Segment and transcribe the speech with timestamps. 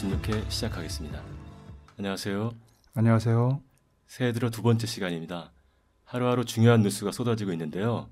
[0.00, 1.22] 코리아 포커스 닥터 스테판 96회 시작하겠습니다.
[1.98, 2.52] 안녕하세요.
[2.94, 3.60] 안녕하세요.
[4.06, 5.52] 새해 들어 두 번째 시간입니다.
[6.04, 8.08] 하루하루 중요한 뉴스가 쏟아지고 있는데요.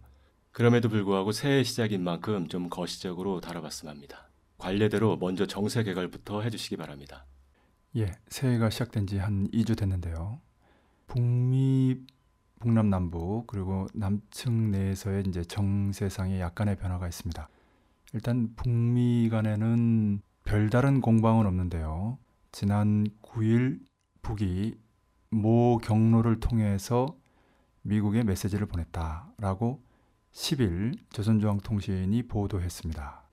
[0.52, 4.28] 그럼에도 불구하고 새해 시작인 만큼 좀 거시적으로 다뤄봤으면 합니다.
[4.58, 7.26] 관례대로 먼저 정세 개괄부터 해주시기 바랍니다.
[7.96, 10.40] 예, 새해가 시작된 지 한 2주 됐는데요.
[11.06, 11.96] 북미,
[12.60, 17.48] 북남, 남부 그리고 남측 내에서의 이제 정세상에 약간의 변화가 있습니다.
[18.14, 22.16] 일단 북미 간에는 별다른 공방은 없는데요.
[22.52, 23.80] 지난 9일
[24.22, 24.78] 북이
[25.28, 27.14] 모 경로를 통해서
[27.82, 29.82] 미국에 메시지를 보냈다라고
[30.32, 33.28] 10일 조선중앙통신이 보도했습니다.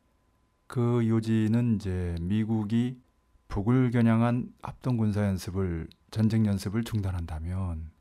[0.67, 2.99] 그 요지는 이제 미국이
[3.47, 7.91] 북을 겨냥한 합동 군사 연습을 전쟁 연습을 중단한다면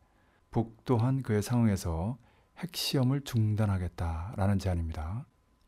[0.50, 2.18] 북 또한 그에 상응해서
[2.58, 5.24] 핵시험을 중단하겠다라는 제안입니다.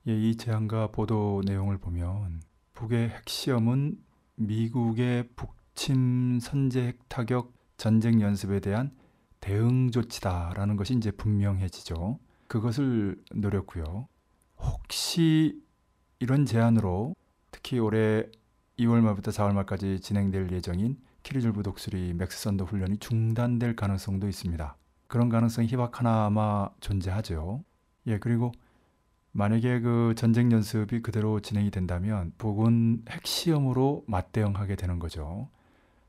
[0.09, 2.41] 예, 이 제안과 보도 내용을 보면
[2.77, 3.99] 북의 핵시험은
[4.37, 8.95] 미국의 북침 선제 핵타격 전쟁 연습에 대한
[9.41, 12.19] 대응 조치다라는 것이 이제 분명해지죠.
[12.49, 14.09] 그것을 노렸고요.
[14.59, 15.59] 혹시
[16.19, 17.15] 이런 제안으로
[17.51, 18.27] 특히 올해
[18.79, 24.77] 2월 말부터 4월 말까지 진행될 예정인 키리졸브 독수리 맥스 선더 훈련이 중단될 가능성도 있습니다.
[25.07, 27.65] 그런 가능성이 희박하나마 존재하죠.
[28.07, 28.53] 예, 그리고
[29.37, 35.51] 만약에 그 전쟁 연습이 그대로 진행이 된다면 북은 핵시험으로 맞대응하게 되는 거죠.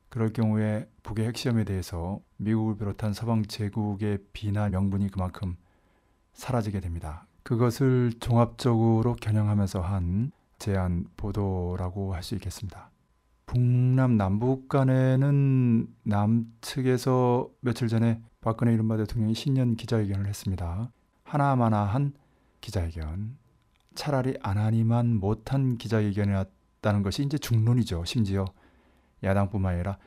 [0.07, 5.57] 그럴 경우에 북의 핵시험에 대해서 미국을 비롯한 서방 제국의 비난 명분이 그만큼
[6.31, 7.27] 사라지게 됩니다.
[7.43, 12.91] 그것을 종합적으로 겨냥하면서 한 제안 보도라고 할 수 있겠습니다.
[13.45, 20.91] 북남 남북 간에는 남측에서 며칠 전에 박근혜 이른바 대통령이 신년 기자회견을 했습니다.
[21.23, 22.13] 하나마나한
[22.61, 23.37] 기자회견.
[23.95, 28.05] 차라리 안 하니만 못한 기자회견이었다는 것이 이제 중론이죠.
[28.05, 28.45] 심지어
[29.23, 29.97] 야당뿐만 아니라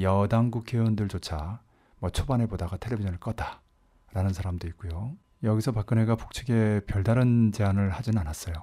[0.00, 1.60] 여당 국회의원들조차
[1.98, 5.12] 뭐 초반에 보다가 텔레비전을 껐다라는 사람도 있고요.
[5.42, 8.54] 여기서 박근혜가 북측에 별다른 제안을 하진 않았어요.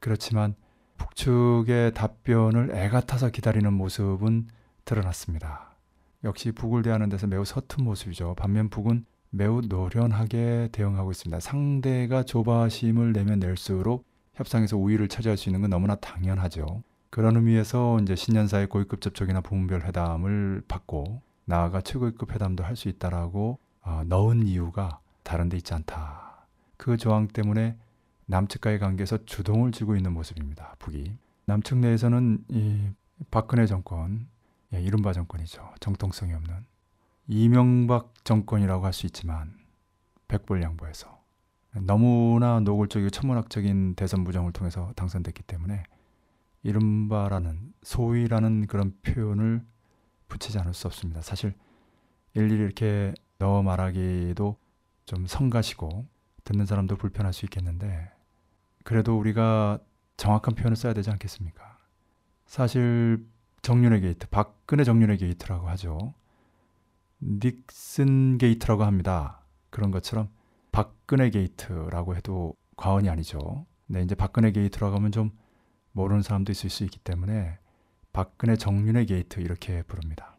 [0.00, 0.54] 그렇지만
[0.96, 4.48] 북측의 답변을 애가 타서 기다리는 모습은
[4.84, 5.76] 드러났습니다.
[6.24, 8.34] 역시 북을 대하는 데서 매우 서툰 모습이죠.
[8.36, 9.06] 반면 북은
[9.36, 11.40] 매우 노련하게 대응하고 있습니다.
[11.40, 16.82] 상대가 조바심을 내면 낼수록 협상에서 우위를 차지할 수 있는 건 너무나 당연하죠.
[17.10, 23.58] 그런 의미에서 이제 신년사의 고위급 접촉이나 부문별 회담을 받고 나아가 최고위급 회담도 할 수 있다라고
[23.82, 26.46] 어, 넣은 이유가 다른 데 있지 않다.
[26.76, 27.76] 그 조항 때문에
[28.26, 30.76] 남측과의 관계에서 주동을 쥐고 있는 모습입니다.
[30.78, 31.12] 북이.
[31.46, 32.88] 남측 내에서는 이
[33.30, 34.28] 박근혜 정권,
[34.72, 35.74] 예, 이른바 정권이죠.
[35.80, 36.54] 정통성이 없는
[37.26, 39.58] 이명박 정권이라고 할 수 있지만
[40.28, 41.22] 백볼 양보해서
[41.82, 45.82] 너무나 노골적이고 천문학적인 대선 부정을 통해서 당선됐기 때문에
[46.62, 49.64] 이른바라는 소위라는 그런 표현을
[50.28, 51.20] 붙이지 않을 수 없습니다.
[51.20, 51.54] 사실
[52.34, 54.56] 일일이 이렇게 넣어 말하기도
[55.06, 56.06] 좀 성가시고
[56.44, 58.10] 듣는 사람도 불편할 수 있겠는데
[58.84, 59.78] 그래도 우리가
[60.16, 61.78] 정확한 표현을 써야 되지 않겠습니까?
[62.46, 63.26] 사실
[63.62, 66.14] 정윤회 게이트, 박근혜 정윤회 게이트라고 하죠.
[67.24, 69.40] 닉슨 게이트라고 합니다.
[69.70, 70.28] 그런 것처럼
[70.72, 73.66] 박근혜 게이트라고 해도 과언이 아니죠.
[73.86, 75.30] 네, 이제 박근혜 게이트라고 하면 좀
[75.92, 77.58] 모르는 사람도 있을 수 있기 때문에
[78.12, 80.36] 박근혜 정윤회 게이트 이렇게 부릅니다.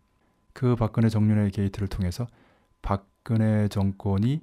[0.53, 2.27] 그 박근혜 정윤회 게이트를 통해서
[2.81, 4.41] 박근혜 정권이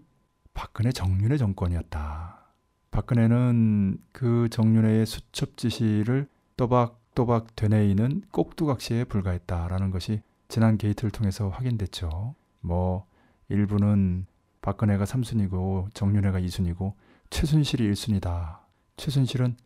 [0.53, 2.43] 박근혜 정윤회 정권이었다.
[2.91, 12.35] 박근혜는 그 정윤회의 수첩 지시를 또박또박 되뇌이는 꼭두각시에 불과했다라는 것이 지난 게이트를 통해서 확인됐죠.
[12.61, 13.07] 뭐
[13.49, 14.27] 일부는
[14.61, 16.93] 박근혜가 3순위고 정윤회가 2순위고
[17.31, 18.59] 최순실이 1순위다.
[18.99, 19.57] 최순실은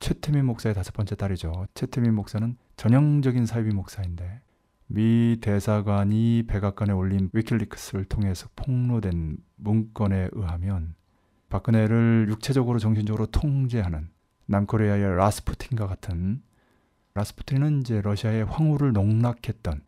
[0.00, 1.68] 최태민 목사의 다섯 번째 딸이죠.
[1.74, 4.40] 최태민 목사는 전형적인 사이비 목사인데
[4.88, 10.96] 미 대사관이 백악관에 올린 위킬리크스를 통해서 폭로된 문건에 의하면
[11.50, 14.08] 박근혜를 육체적으로 정신적으로 통제하는
[14.46, 16.42] 남코리아의 라스푸틴과 같은
[17.14, 19.86] 라스푸틴은 이제 러시아의 황후를 농락했던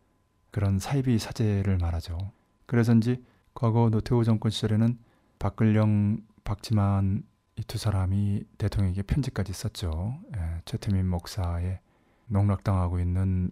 [0.51, 2.17] 그런 사이비 사제를 말하죠.
[2.65, 3.23] 그래서인지
[3.53, 4.97] 과거 노태우 정권 시절에는
[5.39, 7.23] 박근령, 박지만
[7.59, 10.17] 이 두 사람이 대통령에게 편지까지 썼죠.
[10.35, 11.79] 예, 최태민 목사의
[12.27, 13.51] 농락당하고 있는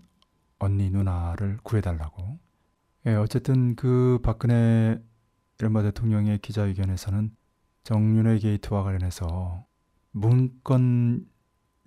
[0.60, 2.40] 언니 누나를 구해달라고.
[3.06, 4.98] 예, 어쨌든 그 박근혜
[5.60, 7.36] 이른바 대통령의 기자회견에서는
[7.84, 9.66] 정윤회 게이트와 관련해서
[10.12, 11.28] 문건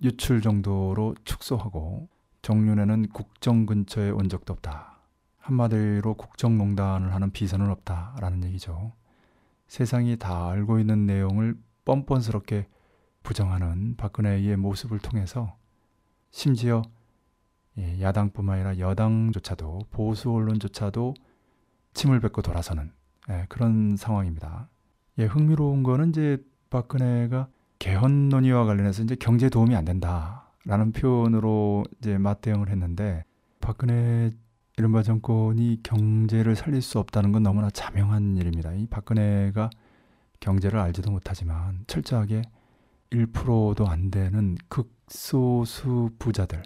[0.03, 2.07] 유출 정도로 축소하고
[2.43, 4.90] 정윤회는 국정 근처에 온 적도 없다.
[5.41, 8.93] 한마디로 국정농단을 하는 비선은 없다라는 얘기죠.
[9.67, 12.67] 세상이 다 알고 있는 내용을 뻔뻔스럽게
[13.23, 15.55] 부정하는 박근혜의 모습을 통해서
[16.29, 16.81] 심지어
[17.77, 21.13] 예, 야당뿐만 아니라 여당조차도 보수 언론조차도
[21.93, 22.91] 침을 뱉고 돌아서는
[23.29, 24.69] 예, 그런 상황입니다.
[25.19, 26.37] 예, 흥미로운 거는 이제
[26.69, 27.47] 박근혜가
[27.79, 33.23] 개헌 논의와 관련해서 이제 경제 도움이 안 된다라는 표현으로 이제 맞대응을 했는데
[33.59, 34.31] 박근혜
[34.81, 38.73] 이른바 정권이 경제를 살릴 수 없다는 건 너무나 자명한 일입니다.
[38.73, 39.69] 이 박근혜가
[40.39, 42.41] 경제를 알지도 못하지만 철저하게
[43.11, 46.63] 1%도 안 되는 극소수 부자들,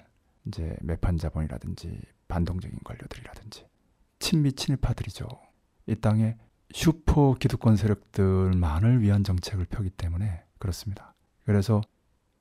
[0.48, 3.66] 이제 매판 자본이라든지 반동적인 관료들이라든지
[4.20, 5.28] 친미 친일파들이죠.
[5.88, 6.38] 이 땅에
[6.72, 11.16] 슈퍼 기득권 세력들만을 위한 정책을 펴기 때문에 그렇습니다.
[11.44, 11.82] 그래서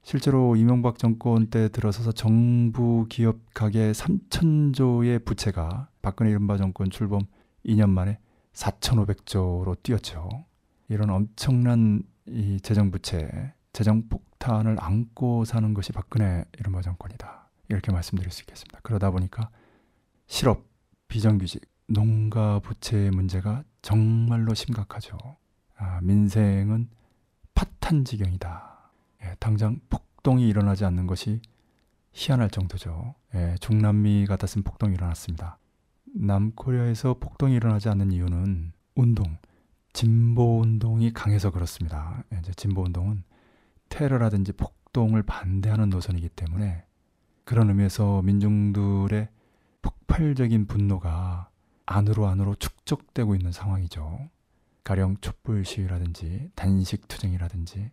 [0.04, 7.22] 실제로 이명박 정권 때 들어서서 정부 기업 가계 3천조의 부채가 박근혜 이른바 정권 출범
[7.64, 8.18] 2년 만에
[8.52, 10.44] 4,500조로 뛰었죠.
[10.88, 17.48] 이런 엄청난 이 재정 부채, 재정 폭탄을 안고 사는 것이 박근혜 이른바 정권이다.
[17.70, 18.80] 이렇게 말씀드릴 수 있겠습니다.
[18.82, 19.48] 그러다 보니까
[20.26, 20.66] 실업,
[21.08, 25.16] 비정규직, 농가 부채의 문제가 정말로 심각하죠.
[25.78, 26.90] 아, 민생은
[27.54, 28.73] 파탄 지경이다.
[29.24, 31.40] 예, 당장 폭동이 일어나지 않는 것이
[32.12, 33.14] 희한할 정도죠.
[33.34, 35.58] 예, 중남미 같았으면 폭동이 일어났습니다.
[36.14, 39.36] 남코리아에서 폭동이 일어나지 않는 이유는 운동,
[39.92, 42.22] 진보 운동이 강해서 그렇습니다.
[42.32, 43.24] 예, 이제 진보 운동은
[43.88, 46.84] 테러라든지 폭동을 반대하는 노선이기 때문에
[47.44, 49.28] 그런 의미에서 민중들의
[49.82, 51.50] 폭발적인 분노가
[51.86, 54.30] 안으로 안으로 축적되고 있는 상황이죠.
[54.84, 57.90] 가령 촛불 시위라든지 단식 투쟁이라든지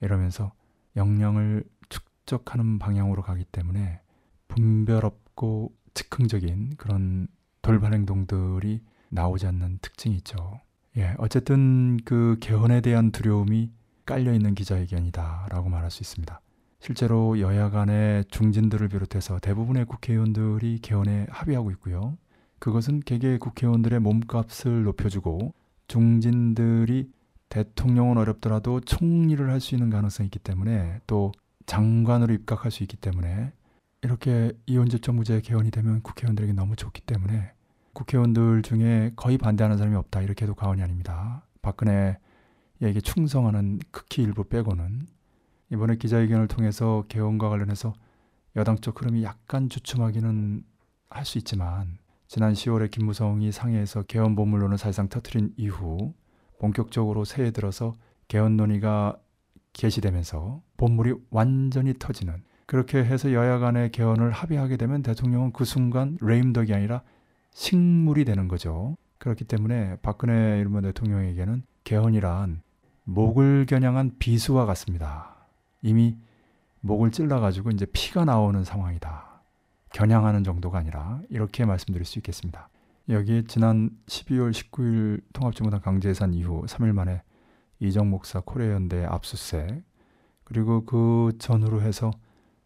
[0.00, 0.52] 이러면서
[0.96, 4.00] 역량을 축적하는 방향으로 가기 때문에
[4.48, 7.28] 분별 없고 즉흥적인 그런
[7.62, 10.60] 돌발 행동들이 나오지 않는 특징이 있죠.
[10.96, 13.70] 예, 어쨌든 그 개헌에 대한 두려움이
[14.04, 16.40] 깔려 있는 기자회견이다라고 말할 수 있습니다.
[16.80, 22.18] 실제로 여야 간의 중진들을 비롯해서 대부분의 국회의원들이 개헌에 합의하고 있고요.
[22.58, 25.54] 그것은 개개 국회의원들의 몸값을 높여주고
[25.86, 27.10] 중진들이
[27.52, 31.32] 대통령은 어렵더라도 총리를 할 수 있는 가능성이 있기 때문에 또
[31.66, 33.52] 장관으로 입각할 수 있기 때문에
[34.00, 37.52] 이렇게 이원제 정부제 개헌이 되면 국회의원들에게 너무 좋기 때문에
[37.92, 41.46] 국회의원들 중에 거의 반대하는 사람이 없다 이렇게 해도 과언이 아닙니다.
[41.60, 45.06] 박근혜에게 충성하는 극히 일부 빼고는
[45.70, 47.92] 이번에 기자회견을 통해서 개헌과 관련해서
[48.56, 50.64] 여당 쪽 흐름이 약간 주춤하기는
[51.10, 56.14] 할 수 있지만 지난 10월에 김무성이 상해에서 개헌 보물론을 사실상 터트린 이후
[56.62, 57.96] 본격적으로 새해 들어서
[58.28, 59.18] 개헌 논의가
[59.72, 66.72] 개시되면서 본물이 완전히 터지는 그렇게 해서 여야 간의 개헌을 합의하게 되면 대통령은 그 순간 레임덕이
[66.72, 67.02] 아니라
[67.50, 68.96] 식물이 되는 거죠.
[69.18, 72.62] 그렇기 때문에 박근혜 이른바 대통령에게는 개헌이란
[73.04, 75.34] 목을 겨냥한 비수와 같습니다.
[75.82, 76.16] 이미
[76.80, 79.42] 목을 찔러가지고 이제 피가 나오는 상황이다.
[79.92, 82.68] 겨냥하는 정도가 아니라 이렇게 말씀드릴 수 있겠습니다.
[83.08, 87.22] 여기에 지난 12월 19일 통합진보당 강제해산 이후 3일 만에
[87.80, 89.82] 이정 목사 코레연대 압수수색
[90.44, 92.12] 그리고 그 전후로 해서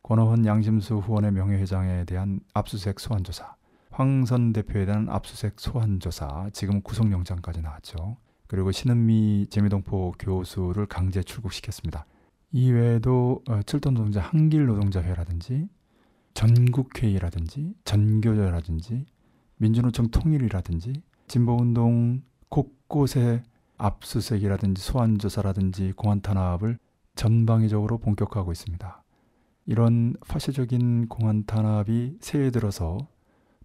[0.03, 3.57] 권호원 양심수 후원의 명예회장에 대한 압수수색 소환조사
[3.91, 8.19] 황선 대표에 대한 압수수색 소환조사 지금 구속영장까지 나왔죠.
[8.47, 12.05] 그리고 신은미 재미동포 교수를 강제 출국시켰습니다.
[12.53, 15.69] 이외에도 어, 칠돈 노동자 한길 노동자회라든지
[16.35, 19.07] 전국회의라든지 전교조라든지
[19.57, 23.43] 민주노총 통일이라든지 진보운동 곳곳에
[23.79, 26.79] 압수수색이라든지 소환조사라든지 공안 탄압을
[27.15, 29.03] 전방위적으로 본격화하고 있습니다.
[29.67, 32.99] 이런 파시적인 공안 탄압이 새해 들어서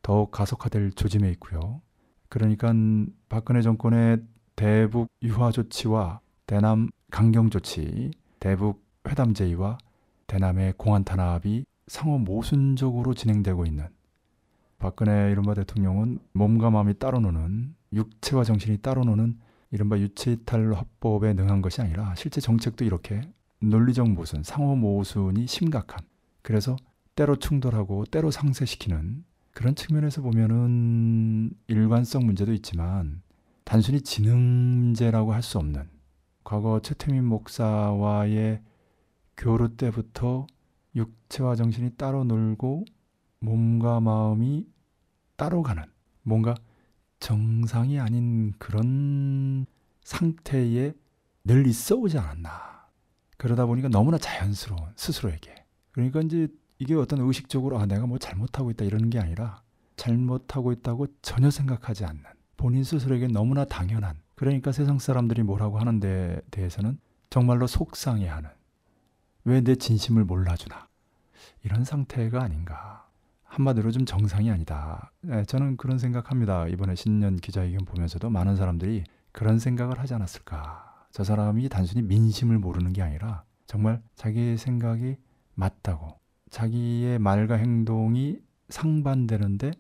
[0.02, 1.82] 더욱 가속화될 조짐에 있고요.
[2.30, 2.74] 그러니까
[3.30, 4.24] 박근혜 정권의
[4.56, 9.78] 대북 유화 조치와 대남 강경 조치, 대북 회담 제의와
[10.28, 13.88] 대남의 공안 탄압이 상호 모순적으로 진행되고 있는
[14.82, 19.38] 박근혜 이른바 대통령은 몸과 마음이 따로 노는 육체와 정신이 따로 노는
[19.70, 23.22] 이른바 유체이탈 화법에 능한 것이 아니라 실제 정책도 이렇게
[23.60, 26.04] 논리적 모순, 상호 모순이 심각한
[26.42, 26.76] 그래서
[27.16, 29.24] 때로 충돌하고 때로 상쇄시키는
[29.54, 33.22] 그런 측면에서 보면은 일관성 문제도 있지만
[33.64, 35.88] 단순히 지능 문제라고 할 수 없는
[36.44, 38.64] 과거 최태민 목사와의
[39.38, 40.48] 교류 때부터
[40.96, 42.86] 육체와 정신이 따로 놀고
[43.42, 44.66] 몸과 마음이
[45.36, 45.84] 따로 가는
[46.24, 46.56] 뭔가
[47.20, 49.66] 정상이 아닌 그런
[50.04, 50.94] 상태에
[51.44, 52.88] 늘 있어 오지 않았나.
[53.38, 55.66] 그러다 보니까 너무나 자연스러운 스스로에게.
[55.92, 56.48] 그러니까 이제
[56.80, 59.62] 이게 어떤 의식적으로 아 내가 뭐 잘못하고 있다 이러는 게 아니라
[59.98, 62.24] 잘못하고 있다고 전혀 생각하지 않는
[62.58, 68.50] 본인 스스로에게 너무나 당연한 그러니까 세상 사람들이 뭐라고 하는 데 대해서는 정말로 속상해하는
[69.46, 70.88] 왜 내 진심을 몰라주나
[71.64, 73.10] 이런 상태가 아닌가.
[73.52, 75.12] 한마디로 좀 정상이 아니다.
[75.22, 76.68] 네, 저는 그런 생각합니다.
[76.68, 79.04] 이번에 신년 기자회견 보면서도 많은 사람들이
[79.34, 81.08] 그런 생각을 하지 않았을까.
[81.12, 85.18] 저 사람이 단순히 민심을 모르는 게 아니라 정말 자기의 생각이
[85.56, 86.18] 맞다고
[86.50, 88.40] 자기의 말과 행동이
[88.70, 89.72] 상반되는데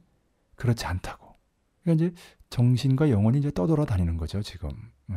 [0.56, 1.36] 그렇지 않다고.
[1.82, 2.16] 그러니까 이제
[2.50, 4.70] 정신과 영혼이 이제 떠돌아 다니는 거죠, 지금.
[5.08, 5.16] 네.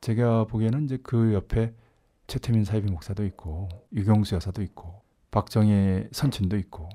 [0.00, 1.74] 제가 보기에는 이제 그 옆에
[2.28, 6.88] 최태민 사이비 목사도 있고 유경수 여사도 있고 박정희 선친도 있고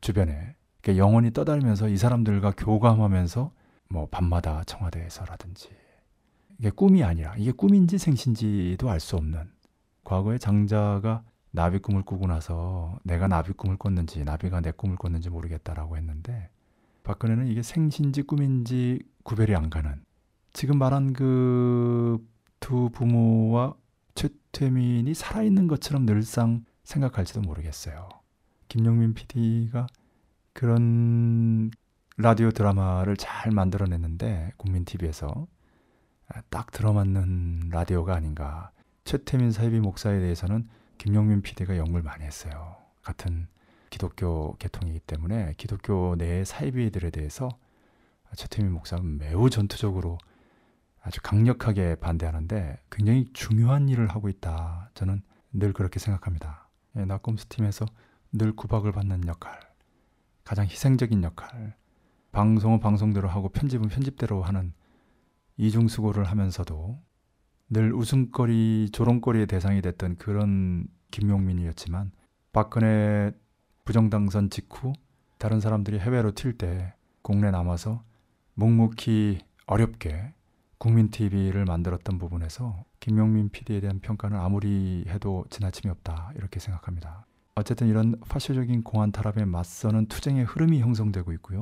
[0.00, 3.52] 주변에 그러니까 영혼이 떠다니면서 이 사람들과 교감하면서
[3.88, 5.70] 뭐 밤마다 청와대에서라든지
[6.58, 9.50] 이게 꿈이 아니라 이게 꿈인지 생신지도 알 수 없는
[10.04, 15.96] 과거에 장자가 나비 꿈을 꾸고 나서 내가 나비 꿈을 꿨는지 나비가 내 꿈을 꿨는지 모르겠다라고
[15.96, 16.50] 했는데
[17.02, 20.04] 박근혜는 이게 생신지 꿈인지 구별이 안 가는
[20.52, 23.74] 지금 말한 그 두 부모와
[24.14, 28.08] 최태민이 살아있는 것처럼 늘상 생각할지도 모르겠어요.
[28.68, 29.86] 김용민 PD가
[30.52, 31.70] 그런
[32.16, 35.46] 라디오 드라마를 잘 만들어냈는데 국민 TV에서
[36.50, 38.70] 딱 들어맞는 라디오가 아닌가.
[39.04, 40.68] 최태민 사이비 목사에 대해서는
[40.98, 42.76] 김용민 PD가 연구를 많이 했어요.
[43.02, 43.46] 같은
[43.90, 47.48] 기독교 계통이기 때문에 기독교 내 사이비들에 대해서
[48.34, 50.18] 최태민 목사는 매우 전투적으로
[51.00, 54.90] 아주 강력하게 반대하는데 굉장히 중요한 일을 하고 있다.
[54.94, 56.68] 저는 늘 그렇게 생각합니다.
[56.96, 57.86] 예, 낙검수 팀에서
[58.32, 59.60] 늘 구박을 받는 역할,
[60.44, 61.76] 가장 희생적인 역할,
[62.32, 64.72] 방송은 방송대로 하고 편집은 편집대로 하는
[65.56, 67.00] 이중수고를 하면서도
[67.70, 72.12] 늘 웃음거리, 조롱거리의 대상이 됐던 그런 김용민이었지만
[72.52, 73.32] 박근혜
[73.84, 74.92] 부정당선 직후
[75.38, 78.02] 다른 사람들이 해외로 튈 때 국내 남아서
[78.54, 80.34] 묵묵히 어렵게
[80.78, 87.25] 국민 TV를 만들었던 부분에서 김용민 PD에 대한 평가는 아무리 해도 지나침이 없다 이렇게 생각합니다.
[87.56, 91.60] 어쨌든 이런 파쇼적인 공안 탄압에 맞서는 투쟁의 흐름이 형성되고 있고요.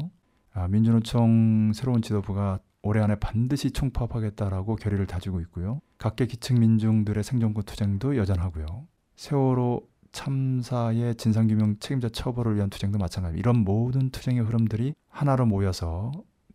[0.52, 5.80] 아, 민주노총 새로운 지도부가 올해 안에 반드시 총파업하겠다라고 결의를 다지고 있고요.
[5.98, 8.66] 각계 기층 민중들의 생존권 투쟁도 여전하고요.
[9.14, 13.38] 세월호 참사의 진상규명 책임자 처벌을 위한 투쟁도 마찬가지.
[13.38, 16.10] 이런 모든 투쟁의 흐름들이 하나로 모여서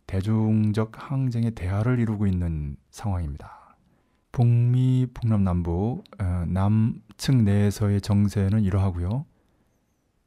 [0.06, 3.76] 대중적 항쟁의 대화를 이루고 있는 상황입니다.
[4.32, 9.24] 북미, 북남, 남부, 어, 남측 내에서의 정세는 이러하고요.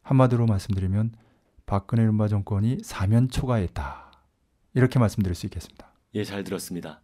[0.03, 1.13] 한마디로 말씀드리면
[1.65, 4.12] 박근혜 이른바 정권이 사면 초과했다.
[4.75, 5.93] 이렇게 말씀드릴 수 있겠습니다.
[6.15, 7.01] 예, 잘 들었습니다.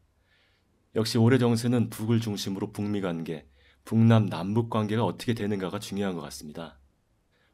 [0.96, 3.48] 역시 올해 정세는 북을 중심으로 북미 관계,
[3.86, 6.77] 북남 남북 관계가 어떻게 되는가가 중요한 것 같습니다.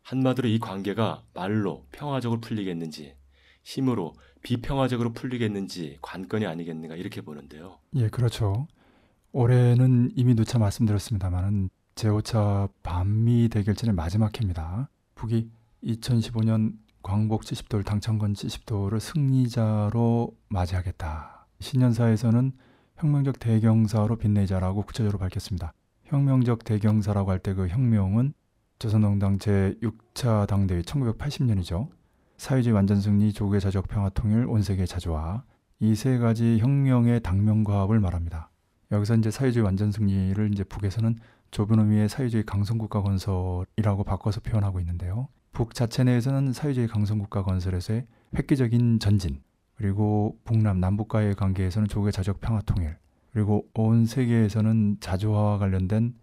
[0.01, 3.15] 한마디로 이 관계가 말로 평화적으로 풀리겠는지,
[3.63, 7.79] 힘으로 비평화적으로 풀리겠는지 관건이 아니겠는가 이렇게 보는데요.
[7.95, 8.67] 예, 그렇죠.
[9.31, 14.89] 올해는 이미 누차 말씀드렸습니다만은 제5차 반미 대결전의 마지막 해입니다.
[15.15, 15.49] 북이
[15.83, 21.47] 2015년 광복 70도를 당천건 70도를 승리자로 맞이하겠다.
[21.59, 22.51] 신년사에서는
[22.97, 25.73] 혁명적 대경사로 빛내자라고 구체적으로 밝혔습니다.
[26.05, 28.33] 혁명적 대경사라고 할 때 그 혁명은
[28.79, 31.89] 조선농당 제6차 당대회 1980년이죠.
[32.37, 35.43] 사회주의 완전 승리, 조국의 자적 평화 통일, 온 세계 자주화
[35.79, 38.49] 이 세 가지 혁명의 당면과합을 말합니다.
[38.91, 41.17] 여기서 이제 사회주의 완전 승리를 이제 북에서는
[41.55, 45.29] 좁은 의미의 사회주의 강성국가 건설이라고 바꿔서 표현하고 있는데요.
[45.53, 49.41] 북 자체 내에서는 사회주의 강성국가 건설에서의 획기적인 전진,
[49.75, 52.97] 그리고 북남 남북과의 관계에서는 조국의 자적 평화 통일,
[53.31, 56.15] 그리고 온 세계에서는 자주화와 관련된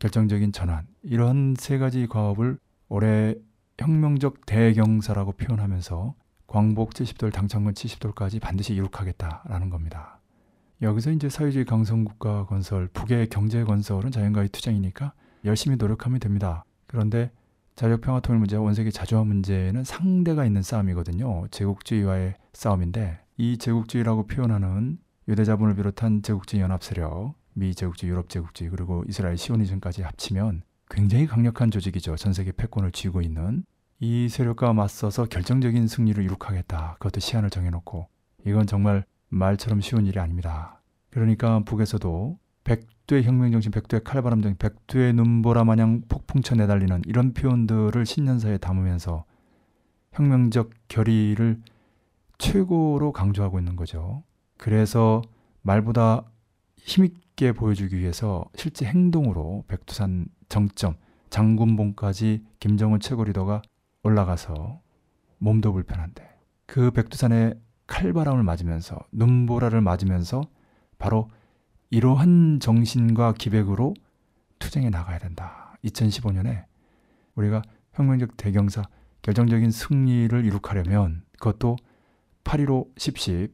[0.00, 3.36] 결정적인 전환, 이런 세 가지 과업을 올해
[3.78, 6.14] 혁명적 대경사라고 표현하면서
[6.48, 10.19] 광복 70돌 당창건 70돌까지 반드시 이룩하겠다라는 겁니다.
[10.82, 15.12] 여기서 이제 사회주의 강성국가 건설, 북의 경제 건설은 자연과의 투쟁이니까
[15.44, 16.64] 열심히 노력하면 됩니다.
[16.86, 17.30] 그런데
[17.76, 21.46] 자력평화 통일 문제와 원세계 자주화 문제는 상대가 있는 싸움이거든요.
[21.50, 29.04] 제국주의와의 싸움인데 이 제국주의라고 표현하는 유대자본을 비롯한 제국주의 연합 세력, 미 제국주의, 유럽 제국주의 그리고
[29.06, 32.16] 이스라엘 시오니즘까지 합치면 굉장히 강력한 조직이죠.
[32.16, 33.64] 전 세계 패권을 쥐고 있는
[33.98, 36.96] 이 세력과 맞서서 결정적인 승리를 이룩하겠다.
[36.98, 38.08] 그것도 시한을 정해놓고
[38.46, 40.82] 이건 정말 말처럼 쉬운 일이 아닙니다.
[41.08, 49.24] 그러니까 북에서도 백두의 혁명정신, 백두의 칼바람정신, 백두의 눈보라 마냥 폭풍쳐 내달리는 이런 표현들을 신년사에 담으면서
[50.12, 51.60] 혁명적 결의를
[52.38, 54.22] 최고로 강조하고 있는 거죠.
[54.56, 55.22] 그래서
[55.62, 56.24] 말보다
[56.76, 60.94] 힘있게 보여주기 위해서 실제 행동으로 백두산 정점,
[61.30, 63.62] 장군봉까지 김정은 최고 리더가
[64.02, 64.80] 올라가서
[65.38, 66.28] 몸도 불편한데
[66.66, 67.54] 그 백두산의
[67.90, 70.42] 칼바람을 맞으면서 눈보라를 맞으면서
[70.98, 71.28] 바로
[71.90, 73.94] 이러한 정신과 기백으로
[74.60, 75.76] 투쟁해 나가야 된다.
[75.84, 76.64] 2015년에
[77.34, 77.62] 우리가
[77.94, 78.84] 혁명적 대경사
[79.22, 81.76] 결정적인 승리를 이룩하려면 그것도
[82.44, 83.50] 8.15 10.10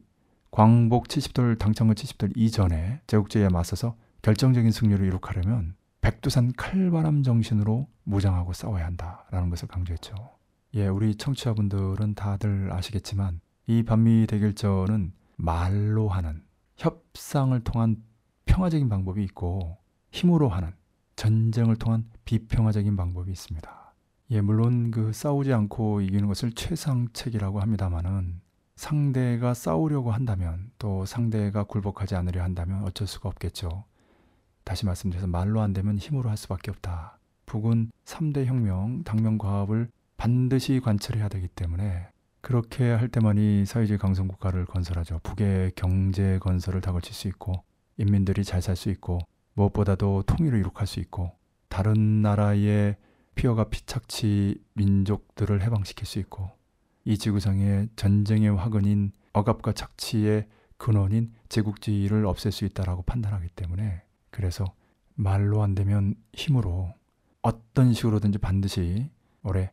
[0.51, 8.85] 광복 70돌 당청은 70돌 이전에 제국주의에 맞서서 결정적인 승리를 이룩하려면 백두산 칼바람 정신으로 무장하고 싸워야
[8.85, 10.15] 한다라는 것을 강조했죠.
[10.75, 16.41] 예, 우리 청취자분들은 다들 아시겠지만 이 반미 대결전은 말로 하는
[16.77, 18.01] 협상을 통한
[18.45, 19.77] 평화적인 방법이 있고
[20.09, 20.73] 힘으로 하는
[21.17, 23.93] 전쟁을 통한 비평화적인 방법이 있습니다.
[24.31, 28.39] 예, 물론 그 싸우지 않고 이기는 것을 최상책이라고 합니다만은
[28.77, 33.83] 상대가 싸우려고 한다면 또 상대가 굴복하지 않으려 한다면 어쩔 수가 없겠죠.
[34.63, 37.19] 다시 말씀드려서 말로 안 되면 힘으로 할 수밖에 없다.
[37.45, 42.07] 북은 3대 혁명, 당명과업을 반드시 관철해야 되기 때문에
[42.47, 45.19] 그렇게 할 때만이 사회주의 강성 국가를 건설하죠.
[45.21, 47.65] 북의 경제 건설을 다 걸칠 수 있고
[47.97, 49.19] 인민들이 잘 살 수 있고
[49.55, 51.33] 무엇보다도 통일을 이룩할 수 있고
[51.67, 52.95] 다른 나라의
[53.35, 56.49] 피어가 피착치 민족들을 해방시킬 수 있고
[57.03, 64.63] 이 지구상의 전쟁의 화근인 억압과 착취의 근원인 제국주의를 없앨 수 있다라고 판단하기 때문에 그래서
[65.15, 66.93] 말로 안 되면 힘으로
[67.41, 69.11] 어떤 식으로든지 반드시
[69.43, 69.69] 올해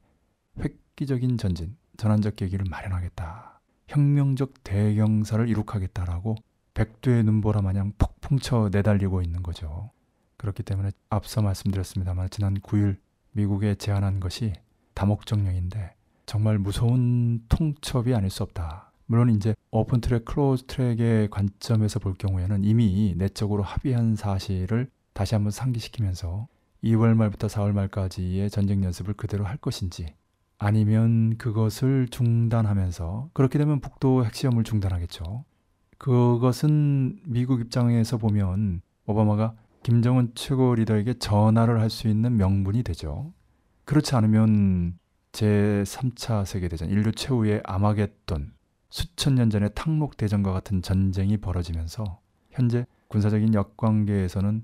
[0.59, 3.61] 획기적인 전진, 전환적 계기를 마련하겠다.
[3.89, 6.37] 혁명적 대경사를 이룩하겠다라고
[6.75, 9.91] 백두의 눈보라 마냥 폭풍 쳐 내달리고 있는 거죠.
[10.37, 12.97] 그렇기 때문에 앞서 말씀드렸습니다만 지난 9일
[13.33, 14.53] 미국에 제안한 것이
[14.95, 15.95] 다목적령인데
[16.27, 18.93] 정말 무서운 통첩이 아닐 수 없다.
[19.07, 25.51] 물론 이제 open track, closed track의 관점에서 볼 경우에는 이미 내적으로 합의한 사실을 다시 한번
[25.51, 26.49] 상기시키면서
[26.83, 30.15] 2월 말부터 4월 말까지의 전쟁 연습을 그대로 할 것인지
[30.59, 35.45] 아니면 그것을 중단하면서 그렇게 되면 북도 핵시험을 중단하겠죠.
[35.99, 43.33] 그것은 미국 입장에서 보면 오바마가 김정은 최고 리더에게 전화를 할 수 있는 명분이 되죠.
[43.85, 44.99] 그렇지 않으면
[45.33, 48.53] 제3차 세계대전, 인류 최후의 아마겟돈,
[48.91, 54.63] 수천 년 전의 탕록대전과 같은 전쟁이 벌어지면서 현재 군사적인 역관계에서는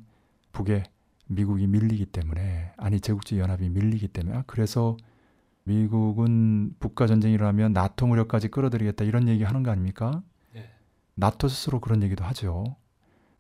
[0.53, 0.85] 북에
[1.27, 4.97] 미국이 밀리기 때문에 아니 제국주의 연합이 밀리기 때문에 아, 그래서
[5.65, 10.23] 미국은 북과 전쟁이 일어나면 나토 무력까지 끌어들이겠다 이런 얘기 하는 거 아닙니까?
[10.53, 10.71] 네.
[11.15, 12.77] 나토 스스로 그런 얘기도 하죠.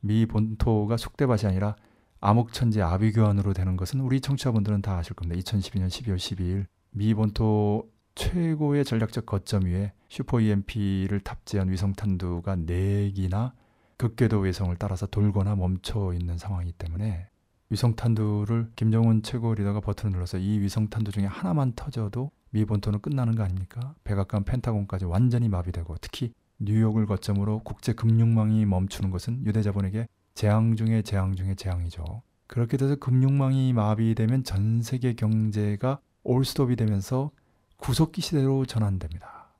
[0.01, 1.77] 미 본토가 속대밭이 아니라
[2.21, 5.41] 암흑천지 아비규환으로 되는 것은 우리 청취자분들은 다 아실 겁니다.
[5.41, 13.53] 2012년 12월 12일 미 본토 최고의 전략적 거점 위에 슈퍼 EMP를 탑재한 위성 탄두가 4기나
[13.97, 17.29] 극궤도 위성을 따라서 돌거나 멈춰 있는 상황이기 때문에
[17.73, 23.01] 위성 탄두를 김정은 최고 리더가 버튼을 눌러서 이 위성 탄두 중에 하나만 터져도 미 본토는
[23.01, 23.95] 끝나는 거 아닙니까?
[24.03, 31.03] 백악관 펜타곤까지 완전히 마비되고 특히 뉴욕을 거점으로 국제 금융망이 멈추는 것은 유대 자본에게 재앙 중에
[31.03, 32.23] 재앙 중에 재앙이죠.
[32.49, 37.31] 그렇게 돼서 금융망이 마비되면 전 세계 경제가 올스톱이 되면서
[37.77, 39.55] 구석기 시대로 전환됩니다.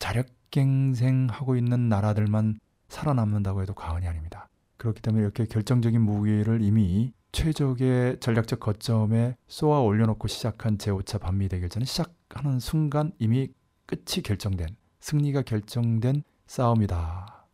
[0.00, 4.48] 자력갱생하고 있는 나라들만 살아남는다고 해도 과언이 아닙니다.
[4.76, 11.84] 그렇기 때문에 이렇게 결정적인 무기를 이미 최적의 전략적 거점에 쏘아 올려놓고 시작한 제5차 반미 대결전은
[11.84, 13.48] 시작하는 순간 이미
[13.86, 14.68] 끝이 결정된
[15.00, 17.46] 승리가 결정된 싸움이다.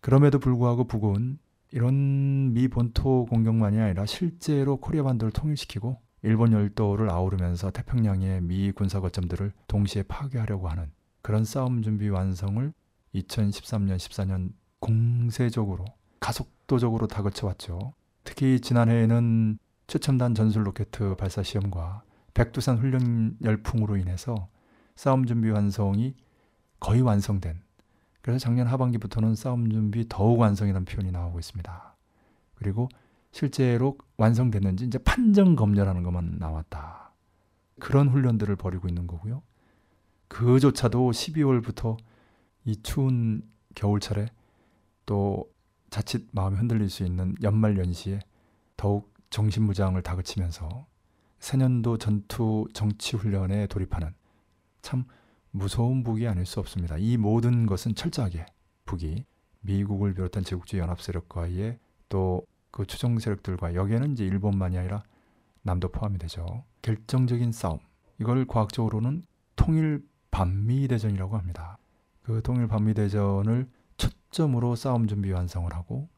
[0.00, 1.38] 그럼에도 불구하고 북은
[1.72, 9.00] 이런 미 본토 공격만이 아니라 실제로 코리아 반도를 통일시키고 일본 열도를 아우르면서 태평양의 미 군사
[9.00, 12.70] 거점들을 동시에 파괴하려고 하는 그런 싸움 준비 완성을
[13.14, 15.86] 2013년 14년 공세적으로
[16.20, 17.94] 가속도적으로 다그쳐 왔죠.
[18.26, 22.02] 특히 지난해에는 최첨단 전술 로켓 발사 시험과
[22.34, 24.48] 백두산 훈련 열풍으로 인해서
[24.96, 26.14] 싸움 준비 완성이
[26.80, 27.62] 거의 완성된
[28.20, 31.96] 그래서 작년 하반기부터는 싸움 준비 더욱 완성이라는 표현이 나오고 있습니다.
[32.56, 32.88] 그리고
[33.30, 37.12] 실제로 완성됐는지 이제 판정 검열하는 것만 나왔다.
[37.78, 39.42] 그런 훈련들을 벌이고 있는 거고요.
[40.26, 41.96] 그조차도 12월부터
[42.64, 43.42] 이 추운
[43.76, 44.26] 겨울철에
[45.06, 45.48] 또
[45.90, 48.20] 자칫 마음이 흔들릴 수 있는 연말 연시에
[48.76, 50.86] 더욱 정신무장을 다그치면서
[51.38, 54.14] 새년도 전투 정치 훈련에 돌입하는
[54.82, 55.04] 참
[55.50, 56.96] 무서운 북이 아닐 수 없습니다.
[56.98, 58.46] 이 모든 것은 철저하게
[58.84, 59.24] 북이
[59.60, 62.46] 미국을 비롯한 제국주의 연합 세력과의 또
[62.76, 65.02] 그 추종 세력들과 여기에는 이제 일본만이 아니라
[65.62, 66.62] 남도 포함이 되죠.
[66.82, 67.78] 결정적인 싸움.
[68.20, 69.24] 이걸 과학적으로는
[69.56, 71.78] 통일 반미 대전이라고 합니다.
[72.22, 73.66] 그 통일 반미 대전을
[74.36, 76.08] 초점으로 싸움 준비 완성을 하고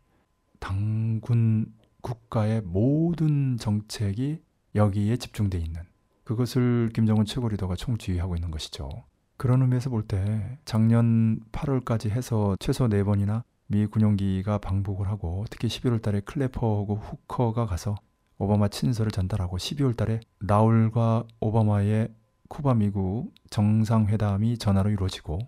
[0.58, 4.42] 당군 국가의 모든 정책이
[4.74, 5.82] 여기에 집중돼 있는
[6.24, 8.88] 그것을 김정은 최고 리더가 총지휘하고 있는 것이죠.
[9.36, 16.02] 그런 의미에서 볼 때 작년 8월까지 해서 최소 4번이나 미 군용기가 방북을 하고 특히 11월
[16.02, 17.94] 달에 클래퍼하고 후커가 가서
[18.38, 22.08] 오바마 친서를 전달하고 12월 달에 라울과 오바마의
[22.48, 25.38] 쿠바 미국 정상회담이 전화로 이루어지고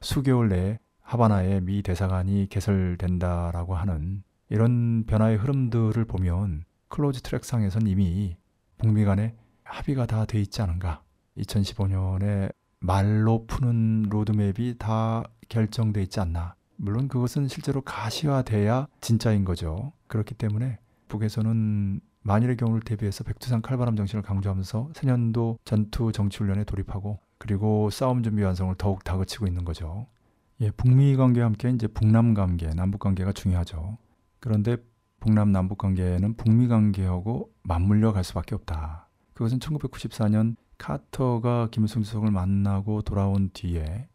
[0.00, 0.78] 수개월 내에
[1.08, 8.36] 하바나의 미 대사관이 개설된다라고 하는 이런 변화의 흐름들을 보면 closed track상에선 이미
[8.76, 11.02] 북미 간에 합의가 다 돼 있지 않은가.
[11.38, 16.54] 2015년에 말로 푸는 로드맵이 다 결정돼 있지 않나.
[16.76, 19.92] 물론 그것은 실제로 가시화돼야 진짜인 거죠.
[20.08, 27.18] 그렇기 때문에 북에서는 만일의 경우를 대비해서 백두산 칼바람 정신을 강조하면서 새년도 전투 정치 훈련에 돌입하고
[27.38, 30.06] 그리고 싸움 준비 완성을 더욱 다그치고 있는 거죠.
[30.60, 33.96] 예, 북미 관계와 함께 이제 북남 관계, 남북 관계가 중요하죠.
[34.40, 34.76] 그런데
[35.20, 39.08] 북남 남북 관계는 북미 관계하고 맞물려 갈 수밖에 없다.
[39.34, 44.08] 그것은 1994년 카터가 김일성 주석을 만나고 돌아온 뒤에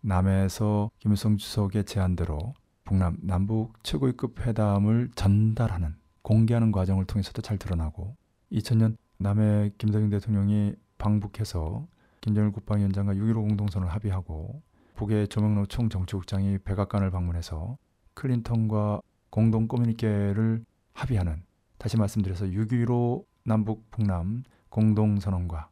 [0.00, 2.54] 남에서 김일성 주석의 제안대로
[2.84, 8.16] 북남 남북 최고위급 회담을 전달하는 공개하는 과정을 통해서도 잘 드러나고
[8.52, 11.86] 2000년 남해 김대중 대통령이 방북해서
[12.22, 14.62] 김정일 국방위원장과 6.15 공동선을 합의하고
[14.98, 17.78] 북의 조명로 총정치국장이 백악관을 방문해서
[18.14, 21.44] 클린턴과 공동 커뮤니케를 합의하는
[21.78, 25.70] 다시 말씀드려서 6.15 남북 북남 공동선언과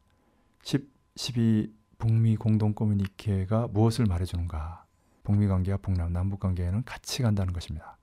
[0.63, 4.85] 10, 12 북미 공동 커뮤니케가 무엇을 말해주는가
[5.23, 7.97] 북미 관계와 북남 남북 관계에는 같이 간다는 것입니다.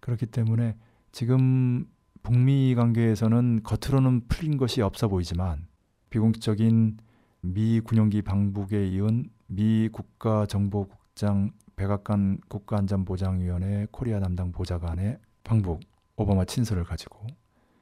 [0.00, 0.78] 그렇기 때문에
[1.12, 1.86] 지금
[2.22, 5.66] 북미 관계에서는 겉으로는 풀린 것이 없어 보이지만
[6.08, 6.96] 비공식적인
[7.42, 15.80] 미 군용기 방북에 이은 미 국가정보국장 백악관 국가안전보장위원회 코리아 담당 보좌관의 방북
[16.16, 17.26] 오바마 친서를 가지고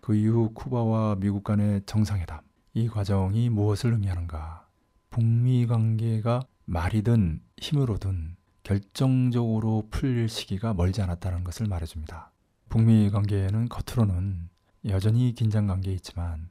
[0.00, 2.40] 그 이후 쿠바와 미국 간의 정상회담
[2.74, 4.68] 이 과정이 무엇을 의미하는가
[5.10, 12.30] 북미 관계가 말이든 힘으로든 결정적으로 풀릴 시기가 멀지 않았다는 것을 말해줍니다.
[12.68, 14.50] 북미 관계에는 겉으로는
[14.84, 16.48] 여전히 긴장 관계에 있지만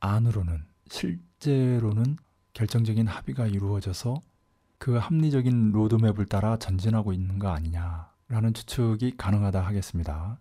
[0.00, 2.16] 안으로는 실제로는
[2.52, 4.20] 결정적인 합의가 이루어져서
[4.82, 10.40] 그 합리적인 로드맵을 따라 전진하고 있는 거 아니냐라는 추측이 가능하다 하겠습니다.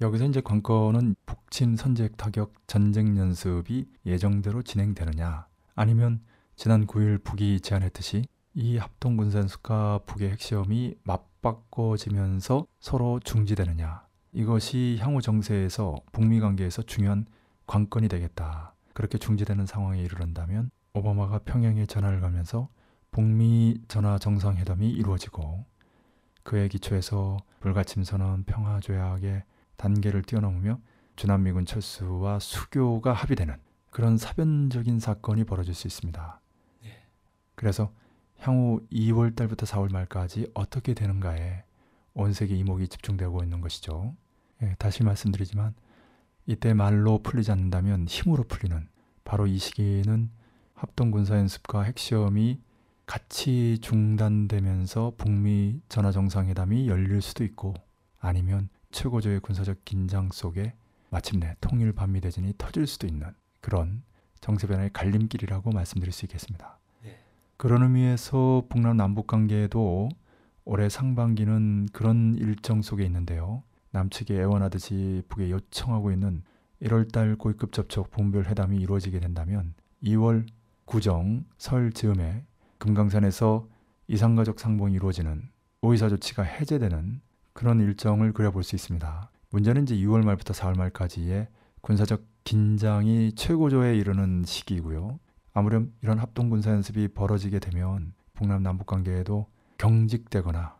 [0.00, 6.22] 여기서 이제 관건은 북침 선제 타격 전쟁 연습이 예정대로 진행되느냐 아니면
[6.56, 8.24] 지난 9일 북이 제안했듯이
[8.54, 17.26] 이 합동 군사 연습과 북의 핵시험이 맞바꿔지면서 서로 중지되느냐 이것이 향후 정세에서 북미 관계에서 중요한
[17.66, 18.72] 관건이 되겠다.
[18.94, 22.70] 그렇게 중지되는 상황에 이르른다면 오바마가 평양에 전화를 가면서
[23.12, 25.64] 북미 전화 정상회담이 이루어지고
[26.42, 29.44] 그에 기초해서 불가침 선언 평화 조약의
[29.76, 30.80] 단계를 뛰어넘으며
[31.16, 33.56] 주남미군 철수와 수교가 합의되는
[33.90, 36.40] 그런 사변적인 사건이 벌어질 수 있습니다.
[37.54, 37.92] 그래서
[38.38, 41.64] 향후 2월 달부터 4월 말까지 어떻게 되는가에
[42.14, 44.16] 온 세계 이목이 집중되고 있는 것이죠.
[44.62, 45.74] 예, 다시 말씀드리지만
[46.46, 48.88] 이때 말로 풀리지 않는다면 힘으로 풀리는
[49.24, 50.30] 바로 이 시기는
[50.74, 52.58] 합동 군사 연습과 핵시험이
[53.06, 57.74] 같이 중단되면서 북미 전화 정상회담이 열릴 수도 있고
[58.18, 60.74] 아니면 최고조의 군사적 긴장 속에
[61.10, 63.26] 마침내 통일 반미 대전이 터질 수도 있는
[63.60, 64.02] 그런
[64.40, 66.78] 정세 변화의 갈림길이라고 말씀드릴 수 있겠습니다.
[67.02, 67.18] 네.
[67.56, 70.08] 그런 의미에서 북남 남북 관계에도
[70.64, 73.62] 올해 상반기는 그런 일정 속에 있는데요.
[73.90, 76.42] 남측이 애원하듯이 북에 요청하고 있는
[76.80, 80.46] 1월달 고위급 접촉 본별 회담이 이루어지게 된다면 2월
[80.84, 82.44] 구정 설 즈음에
[82.82, 83.68] 금강산에서
[84.08, 85.48] 이상가족 상봉이 이루어지는
[85.82, 87.20] 오이사 조치가 해제되는
[87.52, 89.30] 그런 일정을 그려볼 수 있습니다.
[89.50, 91.46] 문제는 이제 6월 말부터 4월 말까지의
[91.80, 95.20] 군사적 긴장이 최고조에 이르는 시기이고요.
[95.52, 99.46] 아무렴 이런 합동 군사 연습이 벌어지게 되면 북남 남북 관계에도
[99.78, 100.76] 경직되거나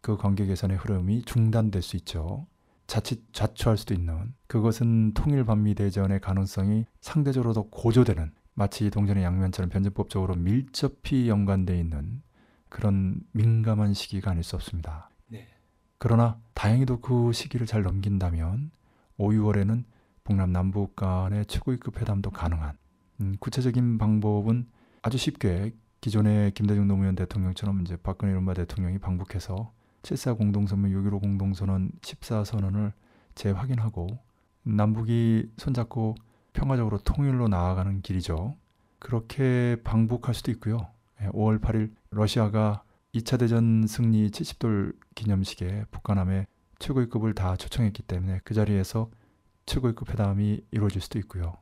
[0.00, 2.46] 그 관계 개선의 흐름이 중단될 수 있죠.
[2.86, 9.70] 자칫 좌초할 수도 있는 그것은 통일 반미 대전의 가능성이 상대적으로 더 고조되는 마치 동전의 양면처럼
[9.70, 12.22] 변증법적으로 밀접히 연관되어 있는
[12.68, 15.10] 그런 민감한 시기가 아닐 수 없습니다.
[15.26, 15.46] 네.
[15.98, 18.70] 그러나 다행히도 그 시기를 잘 넘긴다면
[19.16, 19.84] 5, 6월에는
[20.24, 22.76] 북남 남북 간의 최고위급 회담도 가능한
[23.20, 24.68] 음, 구체적인 방법은
[25.02, 31.92] 아주 쉽게 기존의 김대중 노무현 대통령처럼 이제 박근혜 이른바 대통령이 방북해서 7.4 공동선언, 6.15 공동선언,
[32.00, 32.92] 14선언을
[33.34, 34.18] 재확인하고
[34.64, 36.16] 남북이 손잡고
[36.52, 38.56] 평화적으로 통일로 나아가는 길이죠.
[38.98, 40.88] 그렇게 방북할 수도 있고요.
[41.18, 42.82] 5월 8일 러시아가
[43.14, 46.46] 2차 대전 승리 70돌 기념식에 북한함의
[46.78, 49.10] 최고위급을 다 초청했기 때문에 그 자리에서
[49.66, 51.56] 최고위급 회담이 이루어질 수도 있고요.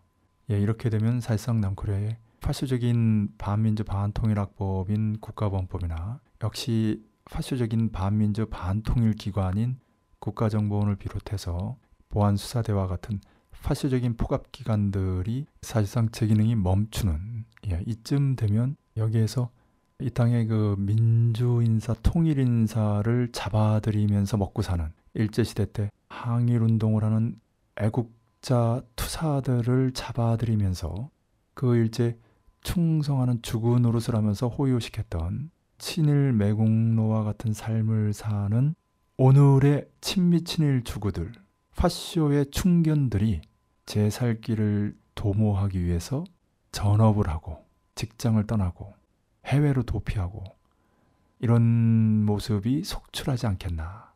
[0.50, 9.79] 예, 이렇게 되면 사실상 남코리아의 파쇼적인 반민주 반통일학법인 국가보안법이나 역시 파쇼적인 반민주 반통일 기관인
[10.20, 11.76] 국가정보원을 비롯해서
[12.09, 13.20] 보안수사대와 같은
[13.62, 19.51] 파쇼적인 포갑 기관들이 사실상 제 기능이 멈추는 예, 이쯤 되면 여기에서
[20.01, 27.05] 이 땅의 그 민주 인사, 통일 인사를 잡아들이면서 먹고 사는 일제 시대 때 항일 운동을
[27.05, 27.38] 하는
[27.77, 31.11] 애국자 투사들을 잡아들이면서
[31.55, 32.18] 그 일제
[32.62, 33.40] 충성하는
[33.81, 38.75] 노릇을 하면서 호요시켰던 친일 매국노와 같은 삶을 사는
[39.16, 41.33] 오늘의 친미 친일 주구들
[41.77, 43.40] 파쇼의 충견들이
[43.90, 46.22] 제 살 길을 도모하기 위해서
[46.70, 48.94] 전업을 하고 직장을 떠나고
[49.46, 50.44] 해외로 도피하고
[51.40, 54.12] 이런 모습이 속출하지 않겠나.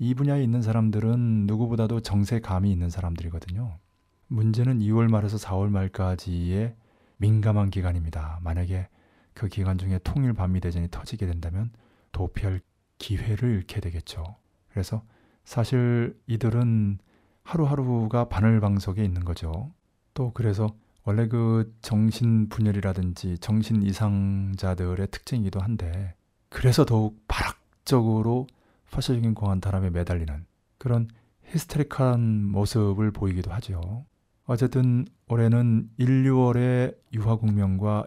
[0.00, 3.78] 이 분야에 있는 사람들은 누구보다도 정세감이 있는 사람들이거든요.
[4.26, 6.74] 문제는 2월 말에서 4월 말까지의
[7.18, 8.40] 민감한 기간입니다.
[8.42, 8.88] 만약에
[9.34, 11.70] 그 기간 중에 통일 반미 대전이 터지게 된다면
[12.10, 12.60] 도피할
[12.98, 14.24] 기회를 잃게 되겠죠.
[14.70, 15.04] 그래서
[15.44, 16.98] 사실 이들은
[17.44, 19.72] 하루하루가 바늘방석에 있는 거죠.
[20.14, 20.74] 또 그래서
[21.04, 26.14] 원래 그 정신 분열이라든지 정신 이상자들의 특징이기도 한데
[26.48, 28.46] 그래서 더욱 발악적으로
[28.90, 30.44] 파쇼적인 공안 다람에 매달리는
[30.78, 31.08] 그런
[31.46, 34.04] 히스테릭한 모습을 보이기도 하죠.
[34.44, 38.06] 어쨌든 올해는 1, 2월의 유화 국면과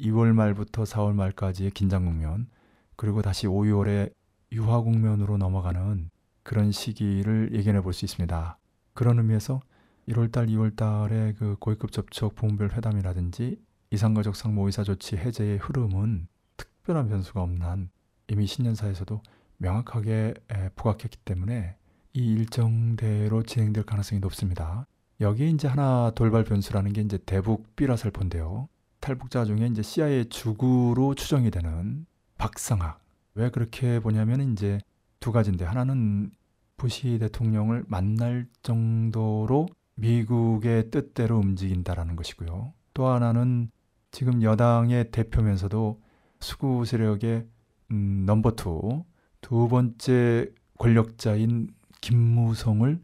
[0.00, 2.48] 2월 말부터 4월 말까지의 긴장 국면
[2.96, 4.12] 그리고 다시 5, 6월의
[4.52, 6.10] 유화 국면으로 넘어가는
[6.42, 8.58] 그런 시기를 예견해 볼 수 있습니다.
[8.96, 9.60] 그런 의미에서
[10.08, 17.40] 1월달, 2월달의 그 고위급 접촉 부문별 회담이라든지 이상가족 상 모의사 조치 해제의 흐름은 특별한 변수가
[17.40, 17.90] 없는
[18.28, 19.22] 이미 신년사에서도
[19.58, 20.34] 명확하게
[20.74, 21.76] 부각했기 때문에
[22.14, 24.86] 이 일정대로 진행될 가능성이 높습니다.
[25.20, 28.68] 여기에 이제 하나 돌발 변수라는 게 이제 대북 삐라살포인데요.
[29.00, 32.06] 탈북자 중에 이제 CIA 주구로 추정이 되는
[32.38, 33.00] 박상학.
[33.34, 34.78] 왜 그렇게 보냐면 이제
[35.20, 36.30] 두 가지인데 하나는
[36.76, 42.72] 부시 대통령을 만날 정도로 미국의 뜻대로 움직인다라는 것이고요.
[42.94, 43.70] 또 하나는
[44.10, 46.00] 지금 여당의 대표면서도
[46.40, 47.46] 수구 세력의
[47.92, 49.04] 음, number two,
[49.40, 51.68] 두 번째 권력자인
[52.00, 53.00] 김무성을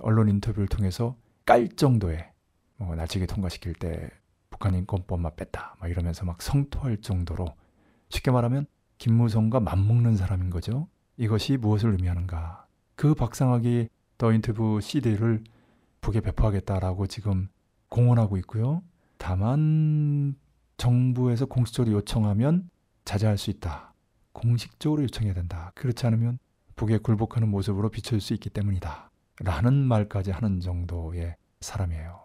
[0.00, 2.30] 언론 인터뷰를 통해서 깔 정도의
[2.76, 4.10] 뭐 날치기 통과시킬 때
[4.50, 7.54] 북한 인권법만 뺐다 막 이러면서 막 성토할 정도로
[8.08, 8.66] 쉽게 말하면
[8.98, 10.88] 김무성과 맞먹는 사람인 거죠.
[11.16, 12.67] 이것이 무엇을 의미하는가?
[12.98, 15.44] 그 박상학이 더 인터뷰 CD를
[16.00, 17.48] 북에 배포하겠다라고 지금
[17.90, 18.82] 공언하고 있고요.
[19.18, 20.34] 다만
[20.78, 22.68] 정부에서 공식적으로 요청하면
[23.04, 23.94] 자제할 수 있다.
[24.32, 25.70] 공식적으로 요청해야 된다.
[25.76, 26.40] 그렇지 않으면
[26.74, 29.12] 북에 굴복하는 모습으로 비춰질 수 있기 때문이다.
[29.44, 32.18] 라는 말까지 하는 정도의 사람이에요.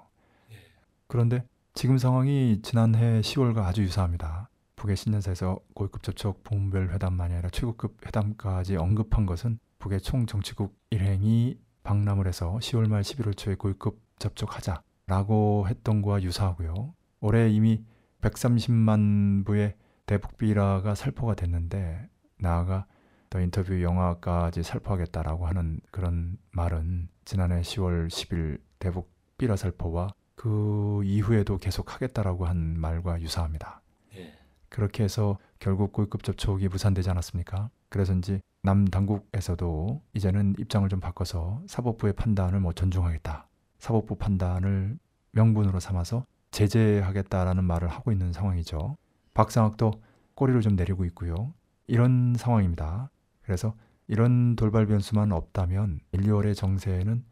[1.06, 1.44] 그런데
[1.76, 4.50] 지금 상황이 지난해 10월과 아주 유사합니다.
[4.76, 12.26] 북의 신년사에서 고위급 접촉 부문별 회담만이 아니라 최고급 회담까지 언급한 것은 북의 총정치국 일행이 방남을
[12.26, 16.94] 해서 10월 말 11월 초에 고위급 접촉하자라고 했던 거와 유사하고요.
[17.20, 17.84] 올해 이미
[18.22, 22.08] 130만 부의 대북비라가 살포가 됐는데
[22.40, 22.86] 나아가
[23.30, 31.58] 더 인터뷰 영화까지 살포하겠다라고 하는 그런 말은 지난해 10월 10일 대북 비라 살포와 그 이후에도
[31.58, 33.82] 계속 하겠다라고 한 말과 유사합니다.
[34.16, 34.34] 예.
[34.70, 37.70] 그렇게 해서 결국 고위급 접촉이 무산되지 않았습니까?
[37.94, 43.48] 그래서인지 남 당국에서도 이제는 입장을 좀 바꿔서 사법부의 판단을 뭐 존중하겠다.
[43.78, 44.98] 사법부 판단을
[45.34, 48.98] 명분으로 삼아서 제재하겠다라는 말을 하고 있는 상황이죠.
[49.36, 49.92] 박상학도
[50.34, 51.54] 꼬리를 좀 내리고 있고요.
[51.86, 53.12] 이런 상황입니다.
[53.44, 53.76] 그래서
[54.08, 57.24] 이런 돌발 변수만 없다면 1, 2월의 정세는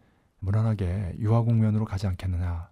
[0.41, 2.69] 무난하게 유화 국면으로 가지 않겠느냐.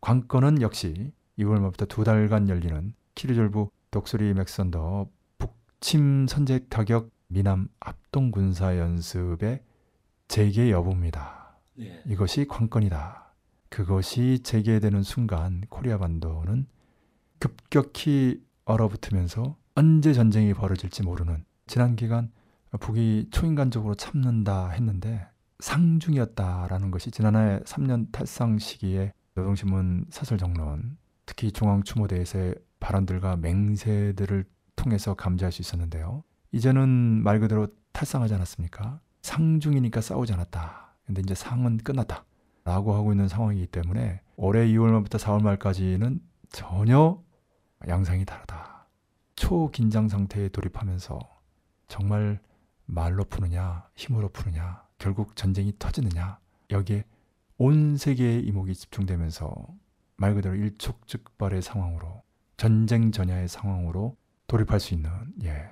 [0.00, 8.30] 관건은 역시 2월 말부터 두 달간 열리는 키리졸브 독수리 맥스선더 북침 선제 타격 미남 합동
[8.30, 9.62] 군사 연습의
[10.28, 11.56] 재개 여부입니다.
[11.80, 12.02] 예.
[12.06, 13.32] 이것이 관건이다.
[13.70, 16.66] 그것이 재개되는 순간 코리아 반도는
[17.38, 22.30] 급격히 얼어붙으면서 언제 전쟁이 벌어질지 모르는 지난 기간
[22.78, 25.26] 북이 초인간적으로 참는다 했는데
[25.60, 34.44] 상중이었다라는 것이 지난해 3년 탈상 시기에 노동신문 사설 정론 특히 중앙추모대에서의 발언들과 맹세들을
[34.76, 36.24] 통해서 감지할 수 있었는데요.
[36.52, 39.00] 이제는 말 그대로 탈상하지 않았습니까?
[39.22, 40.94] 상중이니까 싸우지 않았다.
[41.06, 42.24] 근데 이제 상은 끝났다.
[42.64, 47.20] 라고 하고 있는 상황이기 때문에 올해 2월 말부터 4월 말까지는 전혀
[47.88, 48.86] 양상이 다르다.
[49.34, 51.18] 초긴장 상태에 돌입하면서
[51.88, 52.40] 정말
[52.84, 56.38] 말로 푸느냐, 힘으로 푸느냐, 결국 전쟁이 터지느냐,
[56.70, 57.04] 여기에
[57.58, 59.52] 온 세계의 이목이 집중되면서
[60.16, 62.22] 말 그대로 일촉즉발의 상황으로
[62.56, 65.10] 전쟁 전야의 상황으로 돌입할 수 있는
[65.42, 65.68] 예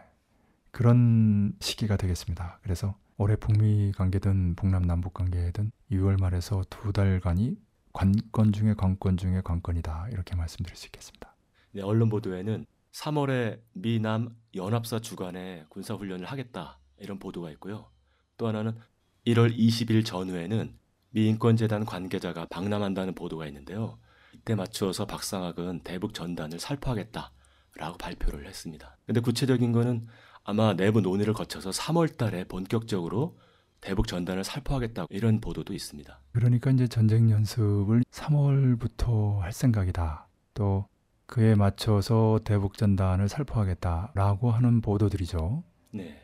[0.71, 2.59] 그런 시기가 되겠습니다.
[2.63, 7.57] 그래서 올해 북미 관계든 북남 남북 관계든 2월 말에서 두 달간이
[7.93, 10.09] 관건 중에 관건 중에 관건이다.
[10.11, 11.35] 이렇게 말씀드릴 수 있겠습니다.
[11.73, 17.91] 네, 언론 보도에는 3월에 미남 연합사 주간에 군사 훈련을 하겠다 이런 보도가 있고요.
[18.37, 18.79] 또 하나는
[19.27, 20.77] 1월 20일 전후에는
[21.11, 23.99] 미 인권재단 관계자가 방남한다는 보도가 있는데요.
[24.33, 28.97] 이때 맞추어서 박상학은 대북 전단을 살포하겠다라고 발표를 했습니다.
[29.07, 30.07] 근데 구체적인 거는
[30.45, 33.39] 아마 내부 논의를 거쳐서 3월 달에 본격적으로
[33.81, 36.21] 대북 전단을 살포하겠다 이런 보도도 있습니다.
[36.33, 40.29] 그러니까 이제 전쟁 연습을 3월부터 할 생각이다.
[40.55, 40.87] 또
[41.27, 45.63] 그에 맞춰서 대북 전단을 살포하겠다라고 하는 보도들이죠.
[45.93, 46.21] 네.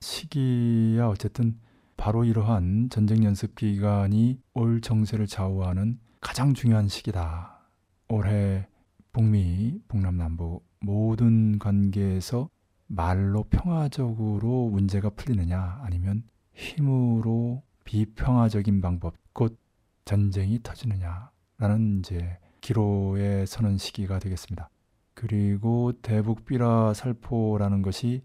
[0.00, 1.58] 시기야 어쨌든
[1.96, 7.60] 바로 이러한 전쟁 연습 기간이 올 정세를 좌우하는 가장 중요한 시기다.
[8.08, 8.66] 올해
[9.12, 12.48] 북미, 북남남부 모든 관계에서
[12.86, 16.22] 말로 평화적으로 문제가 풀리느냐 아니면
[16.52, 19.58] 힘으로 비평화적인 방법 곧
[20.04, 24.70] 전쟁이 터지느냐라는 이제 기로에 서는 시기가 되겠습니다.
[25.14, 28.22] 그리고 대북 비라 살포라는 것이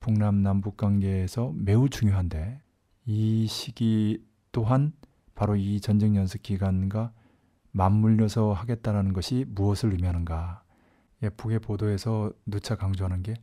[0.00, 2.60] 북남 남북 관계에서 매우 중요한데
[3.06, 4.92] 이 시기 또한
[5.34, 7.12] 바로 이 전쟁 연습 기간과
[7.72, 10.62] 맞물려서 하겠다라는 것이 무엇을 의미하는가?
[11.22, 13.34] 예, 북의 보도에서 누차 강조하는 게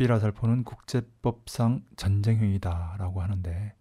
[0.00, 3.74] 비라살포는 국제법상 전쟁행위다라고 하는데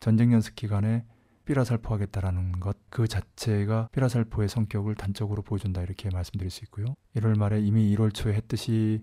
[0.00, 1.06] 전쟁 연습 기간에
[1.44, 6.86] 삐라살포하겠다라는 것 그 자체가 삐라살포의 성격을 단적으로 보여준다 이렇게 말씀드릴 수 있고요.
[7.14, 9.00] 1월 말에 이미 1월 초에 했듯이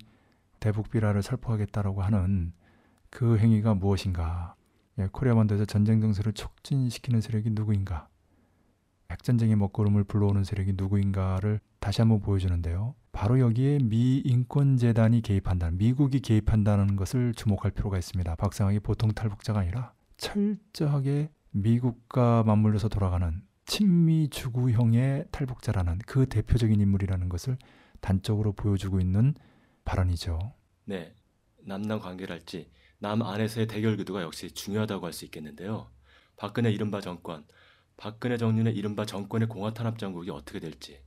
[0.59, 2.51] 대북 삐라를 살포하겠다라고 하는
[3.09, 4.55] 그 행위가 무엇인가?
[4.99, 8.09] 예, 코리아 반도에서 전쟁 정세를 촉진시키는 세력이 누구인가?
[9.09, 12.95] 핵전쟁의 먹구름을 불러오는 세력이 누구인가를 다시 한번 보여주는데요.
[13.11, 18.35] 바로 여기에 미 인권재단이 개입한다는, 미국이 개입한다는 것을 주목할 필요가 있습니다.
[18.35, 27.57] 박상학이 보통 탈북자가 아니라 철저하게 미국과 맞물려서 돌아가는 친미 주구형의 탈북자라는 그 대표적인 인물이라는 것을
[27.99, 29.35] 단적으로 보여주고 있는
[29.85, 30.53] 발언이죠.
[30.85, 31.13] 네.
[31.63, 35.89] 남남 관계랄지 남 안에서의 대결 구도가 역시 중요하다고 할 수 있겠는데요.
[36.37, 37.45] 박근혜 이른바 정권,
[37.97, 40.99] 박근혜 정윤의 이른바 정권의 공화탄압 정국이 어떻게 될지,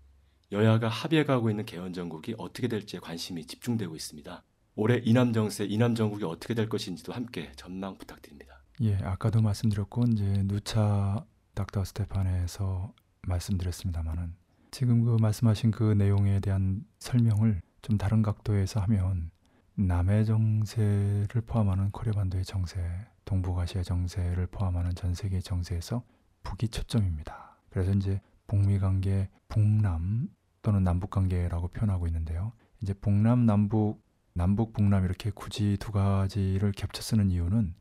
[0.52, 4.42] 여야가 합의해 가고 있는 개헌 정국이 어떻게 될지에 관심이 집중되고 있습니다.
[4.76, 8.62] 올해 이남 정세, 이남 정국이 어떻게 될 것인지도 함께 전망 부탁드립니다.
[8.83, 14.35] 예, 아까도 말씀드렸고 이제 누차 닥터 스테판에서 말씀드렸습니다만은
[14.70, 19.30] 지금 그 말씀하신 그 내용에 대한 설명을 좀 다른 각도에서 하면
[19.76, 22.80] 남해 정세를 포함하는 코리아 반도의 정세,
[23.24, 26.02] 동북아시아 정세를 포함하는 전 세계 정세에서
[26.42, 27.57] 북이 초점입니다.
[27.70, 30.28] 그래서 이제 북미 관계, 북남
[30.62, 32.52] 또는 남북 관계라고 표현하고 있는데요.
[32.80, 34.02] 이제 북남, 남북,
[34.35, 37.74] 남북, 북남 이렇게 굳이 두 가지를 겹쳐 쓰는 이유는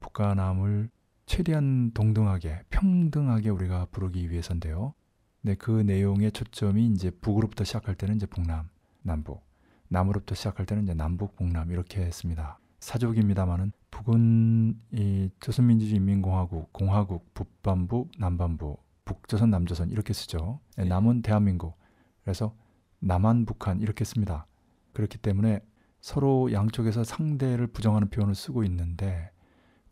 [0.00, 0.90] 북과 남을
[1.26, 4.94] 최대한 동등하게, 평등하게 우리가 부르기 위해서인데요.
[5.42, 8.68] 네, 그 내용의 초점이 이제 북으로부터 시작할 때는 이제 북남,
[9.02, 9.44] 남북,
[9.88, 12.58] 남으로부터 시작할 때는 이제 남북, 북남 이렇게 했습니다.
[12.80, 18.76] 사족입니다만은 북은 이 조선민주주의인민공화국, 공화국, 북반부, 남반부,
[19.08, 20.60] 북조선, 남조선 이렇게 쓰죠.
[20.76, 20.88] 네, 네.
[20.90, 21.76] 남은 대한민국.
[22.22, 22.54] 그래서
[23.00, 24.46] 남한, 북한 이렇게 씁니다.
[24.92, 25.60] 그렇기 때문에
[26.00, 29.30] 서로 양쪽에서 상대를 부정하는 표현을 쓰고 있는데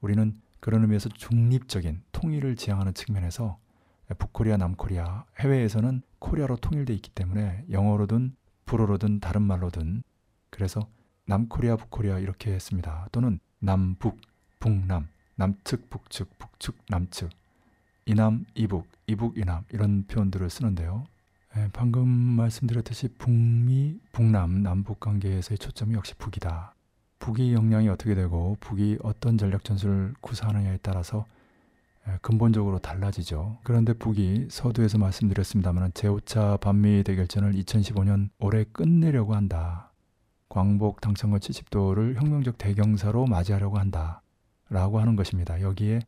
[0.00, 3.58] 우리는 그런 의미에서 중립적인 통일을 지향하는 측면에서
[4.18, 10.02] 북코리아, 남코리아, 해외에서는 코리아로 통일돼 있기 때문에 영어로든 불어로든 다른 말로든
[10.50, 10.88] 그래서
[11.26, 13.08] 남코리아, 북코리아 이렇게 했습니다.
[13.12, 14.20] 또는 남북,
[14.60, 17.30] 북남, 남측, 북측, 북측, 남측,
[18.08, 21.04] 이남, 이북, 이북, 이남 이런 표현들을 쓰는데요.
[21.56, 26.74] 예, 방금 말씀드렸듯이 북미, 북남, 남북 관계에서의 초점이 역시 북이다.
[27.18, 31.26] 북의 역량이 어떻게 되고 북이 어떤 전략 전술을 구사하느냐에 따라서
[32.08, 33.58] 예, 근본적으로 달라지죠.
[33.64, 39.90] 그런데 북이 서두에서 말씀드렸습니다만 제5차 반미 대결전을 2015년 올해 끝내려고 한다.
[40.48, 44.22] 광복 당선권 70도를 혁명적 대경사로 맞이하려고 한다.
[44.68, 45.60] 라고 하는 것입니다.
[45.60, 46.02] 여기에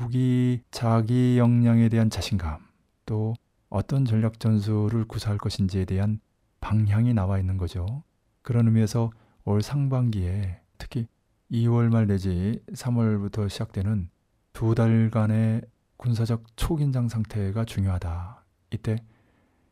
[0.00, 2.66] 북이 자기 역량에 대한 자신감
[3.04, 3.34] 또
[3.68, 6.20] 어떤 전략 전술을 구사할 것인지에 대한
[6.60, 8.02] 방향이 나와 있는 거죠.
[8.40, 9.10] 그런 의미에서
[9.44, 11.06] 올 상반기에 특히
[11.52, 14.08] 2월 말 내지 3월부터 시작되는
[14.54, 15.60] 두 달간의
[15.98, 18.42] 군사적 초긴장 상태가 중요하다.
[18.70, 18.96] 이때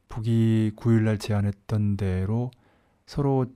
[0.09, 2.51] 북이 9일날 제안했던 대로
[3.07, 3.47] 서로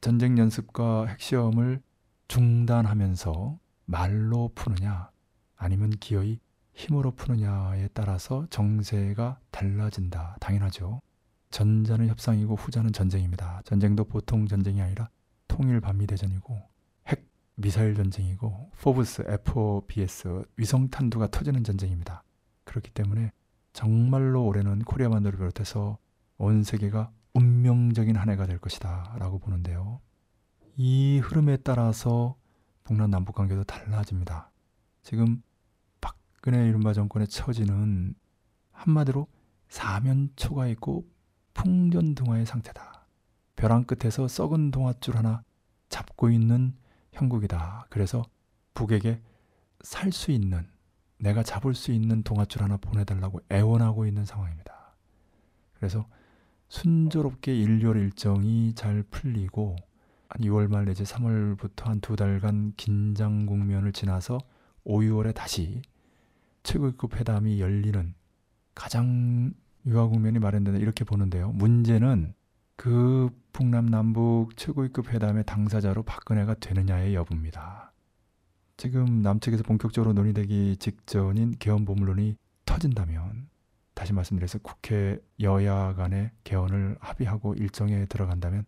[0.00, 1.82] 전쟁 연습과 핵시험을
[2.28, 5.09] 중단하면서 말로 푸느냐
[5.60, 6.40] 아니면 기어이
[6.72, 10.38] 힘으로 푸느냐에 따라서 정세가 달라진다.
[10.40, 11.02] 당연하죠.
[11.50, 13.60] 전자는 협상이고 후자는 전쟁입니다.
[13.66, 15.10] 전쟁도 보통 전쟁이 아니라
[15.48, 16.58] 통일 반미 대전이고
[17.08, 22.22] 핵 미사일 전쟁이고 포브스, FOBS 위성 탄두가 터지는 전쟁입니다.
[22.64, 23.30] 그렇기 때문에
[23.74, 25.98] 정말로 올해는 코리아만들을 비롯해서
[26.38, 30.00] 온 세계가 운명적인 한 해가 될 것이다 라고 보는데요.
[30.76, 32.36] 이 흐름에 따라서
[32.84, 34.50] 북남 남북 관계도 달라집니다.
[35.02, 35.42] 지금
[36.42, 38.14] 박근혜 이른바 정권의 처지는
[38.72, 39.26] 한마디로
[39.68, 41.06] 사면 초가 있고
[41.52, 43.06] 풍전등화의 상태다.
[43.56, 45.42] 벼랑 끝에서 썩은 동아줄 하나
[45.90, 46.74] 잡고 있는
[47.12, 47.88] 형국이다.
[47.90, 48.24] 그래서
[48.72, 49.20] 북에게
[49.82, 50.66] 살 수 있는
[51.18, 54.94] 내가 잡을 수 있는 동아줄 하나 보내달라고 애원하고 있는 상황입니다.
[55.74, 56.06] 그래서
[56.70, 59.76] 순조롭게 일렬 일정이 잘 풀리고
[60.30, 64.38] 한 2월 말 내지 3월부터 한 두 달간 긴장 국면을 지나서
[64.84, 65.82] 5, 6월에 다시
[66.70, 68.14] 최고급 회담이 열리는
[68.76, 69.52] 가장
[69.86, 71.50] 유화 국면이 마련된다 이렇게 보는데요.
[71.50, 72.32] 문제는
[72.76, 77.92] 그 북남 남북 최고위급 회담의 당사자로 박근혜가 되느냐의 여부입니다.
[78.76, 83.48] 지금 남측에서 본격적으로 논의되기 직전인 개헌 보물론이 터진다면
[83.94, 88.64] 다시 말씀드려서 국회 여야 간의 개헌을 합의하고 일정에 들어간다면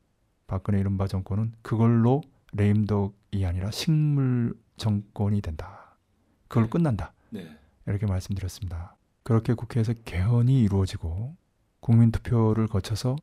[0.49, 2.21] 박근혜 이른바 정권은 그걸로
[2.53, 5.97] 레임덕이 아니라 식물 정권이 된다.
[6.49, 7.13] 그걸 끝난다.
[7.31, 7.62] 네.
[7.87, 8.97] 이렇게 말씀드렸습니다.
[9.23, 11.37] 그렇게 국회에서 개헌이 이루어지고
[11.81, 13.17] 국민 투표를 거쳐서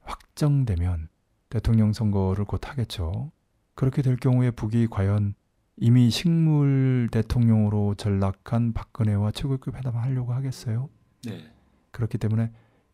[0.00, 1.08] 확정되면
[1.48, 3.30] 대통령 선거를 곧 하겠죠.
[3.74, 5.34] 그렇게 될 경우에 북이 과연
[5.76, 10.88] 이미 식물 대통령으로 전락한 박근혜와 최고급 회담을 하려고 하겠어요?
[11.24, 11.52] 네.
[11.90, 12.50] 그렇기 때문에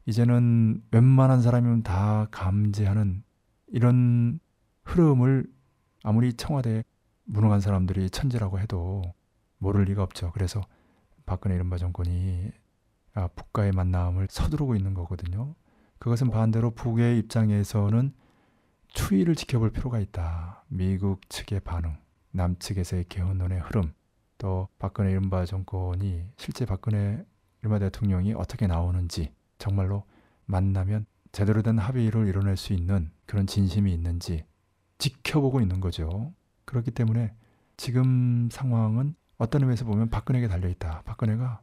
[0.06, 3.22] 이제는 웬만한 사람이면 다 감지하는
[3.68, 4.40] 이런
[4.84, 5.46] 흐름을
[6.02, 6.82] 아무리 청와대
[7.24, 9.02] 무능한 사람들이 천재라고 해도
[9.58, 10.32] 모를 리가 없죠.
[10.32, 10.60] 그래서
[11.32, 12.52] 박근혜 이른바 정권이
[13.14, 15.54] 아, 북과의 만남을 서두르고 있는 거거든요.
[15.98, 18.12] 그것은 반대로 북의 입장에서는
[18.88, 20.62] 추이를 지켜볼 필요가 있다.
[20.68, 21.96] 미국 측의 반응,
[22.32, 23.94] 남측에서의 개헌론의 흐름,
[24.36, 27.24] 또 박근혜 이른바 정권이 실제 박근혜
[27.62, 30.04] 이른바 대통령이 어떻게 나오는지 정말로
[30.44, 34.44] 만나면 제대로 된 합의를 이뤄낼 수 있는 그런 진심이 있는지
[34.98, 36.34] 지켜보고 있는 거죠.
[36.66, 37.34] 그렇기 때문에
[37.78, 41.02] 지금 상황은 어떤 의미에서 보면 박근혜에게 달려있다.
[41.02, 41.62] 박근혜가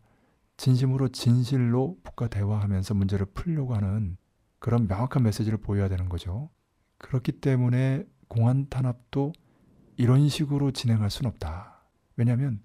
[0.58, 4.18] 진심으로 진실로 북과 대화하면서 문제를 풀려고 하는
[4.60, 6.50] 그런 명확한 메시지를 보여야 되는 거죠.
[6.98, 9.32] 그렇기 때문에 공안 탄압도
[9.96, 11.86] 이런 식으로 진행할 수는 없다.
[12.18, 12.62] 왜냐하면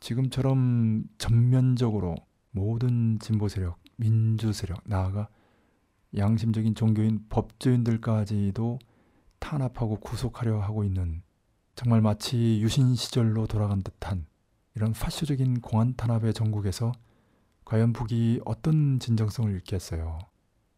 [0.00, 2.16] 지금처럼 전면적으로
[2.50, 5.28] 모든 진보 세력, 민주 세력, 나아가
[6.16, 8.80] 양심적인 종교인 법조인들까지도
[9.38, 11.22] 탄압하고 구속하려 하고 있는
[11.76, 14.26] 정말 마치 유신 시절로 돌아간 듯한
[14.76, 16.92] 이런 파쇼적인 공안 탄압의 전국에서
[17.64, 20.18] 과연 북이 어떤 진정성을 잃겠어요.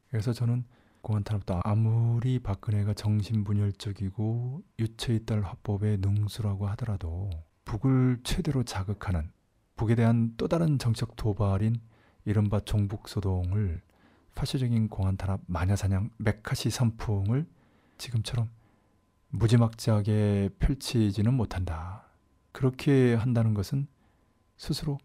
[0.09, 0.65] 그래서 저는
[1.03, 7.29] 공안 탄압도 아무리 박근혜가 정신분열적이고 유체 이탈 화법의 능수라고 하더라도
[7.65, 9.33] 북을 최대로 자극하는
[9.75, 11.81] 북에 대한 또 다른 정책 도발인
[12.25, 13.83] 이른바 종북소동을
[14.37, 17.49] 파쇼적인 공안 탄압 마녀사냥 메카시 선풍을
[17.99, 18.49] 지금처럼
[19.31, 22.08] 무지막지하게 펼치지는 못한다.
[22.53, 23.87] 그렇게 한다는 것은
[24.57, 24.99] 스스로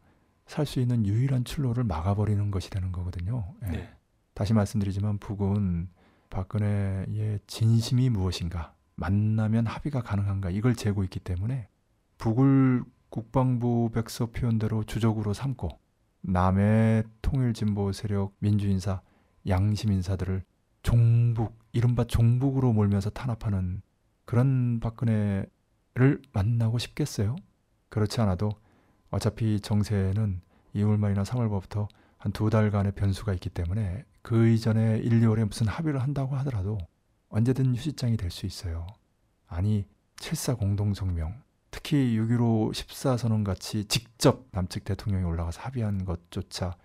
[0.46, 3.54] 살 수 있는 유일한 출로를 막아버리는 것이 되는 거거든요.
[3.64, 3.72] 예.
[3.72, 3.94] 네.
[4.34, 5.90] 다시 말씀드리지만 북은
[6.30, 11.68] 박근혜의 진심이 무엇인가, 만나면 합의가 가능한가 이걸 재고 있기 때문에
[12.18, 15.70] 북을 국방부 백서 표현대로 주적으로 삼고
[16.22, 19.02] 남의 통일 진보 세력 민주인사
[19.48, 20.44] 양심인사들을
[20.82, 23.82] 종북 이른바 종북으로 몰면서 탄압하는
[24.26, 25.46] 그런 박근혜
[25.96, 27.36] 를 만나고 싶겠어요?
[27.90, 28.52] 그렇지 않아도
[29.12, 30.42] 어차피 정세는
[30.76, 31.88] 2월 말이나 3월부터
[32.18, 36.78] 한 두 달간의 변수가 있기 때문에 그 이전에 1, 2월에 무슨 합의를 한다고 하더라도
[37.30, 38.88] 언제든 휴지장이 될 수 있어요.
[39.48, 39.86] 아니
[40.16, 46.76] 7사 공동성명 특히 6.15 14선언 같이 직접 남측 대통령이 올라가서 합의한 것조차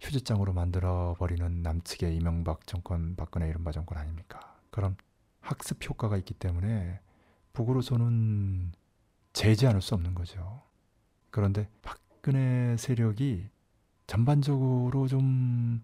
[0.00, 4.58] 휴지장으로 만들어버리는 남측의 이명박 정권 박근혜 이른바 정권 아닙니까?
[4.70, 4.96] 그런
[5.40, 7.00] 학습 효과가 있기 때문에
[7.52, 8.72] 북으로서는
[9.32, 10.62] 제지않을 수 없는 거죠.
[11.30, 13.48] 그런데 박근혜 세력이
[14.06, 15.82] 전반적으로 좀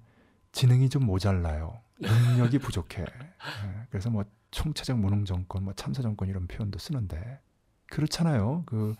[0.52, 1.80] 지능이 좀 모자라요.
[2.00, 3.02] 능력이 부족해.
[3.02, 7.40] 예, 그래서 뭐 총체적 무능 정권, 뭐 참사 정권 이런 표현도 쓰는데
[7.86, 8.64] 그렇잖아요.
[8.66, 8.94] 그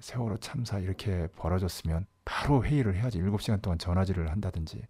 [0.00, 3.20] 세월호 참사 이렇게 벌어졌으면 바로 회의를 해야지.
[3.20, 4.86] 7시간 동안 전화질을 한다든지.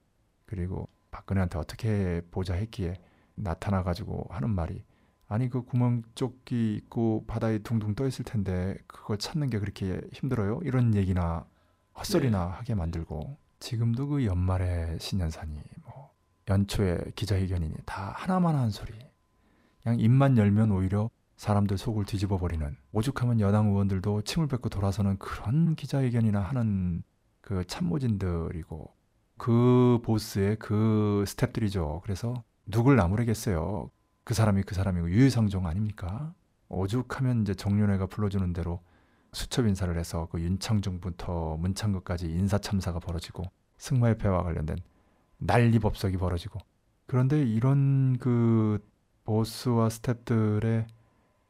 [0.46, 2.94] 그리고 박근혜한테 어떻게 보자 했기에
[3.34, 4.84] 나타나 가지고 하는 말이
[5.32, 10.60] 아니 그 구멍 조끼 있고 바다에 둥둥 떠 있을 텐데 그걸 찾는 게 그렇게 힘들어요?
[10.62, 11.46] 이런 얘기나
[11.98, 16.10] 헛소리나 하게 만들고 지금도 그 연말에 신년사니 뭐
[16.50, 18.92] 연초에 기자회견이니 다 하나만 한 소리.
[19.82, 25.74] 그냥 입만 열면 오히려 사람들 속을 뒤집어 버리는 오죽하면 여당 의원들도 침을 뱉고 돌아서는 그런
[25.76, 27.02] 기자회견이나 하는
[27.40, 28.94] 그 참모진들이고
[29.38, 32.02] 그 보스의 그 스탭들이죠.
[32.02, 32.34] 그래서
[32.66, 33.90] 누굴 나무래겠어요.
[34.32, 36.32] 그 사람이 그 사람이고 유유상종 아닙니까?
[36.70, 38.80] 오죽하면 이제 정윤회가 불러주는 대로
[39.34, 43.42] 수첩 인사를 해서 그 윤창중부터 문창극까지 인사 참사가 벌어지고
[43.76, 44.78] 승마협회와 관련된
[45.36, 46.60] 난리 법석이 벌어지고
[47.04, 48.82] 그런데 이런 그
[49.24, 50.86] 보스와 스탭들의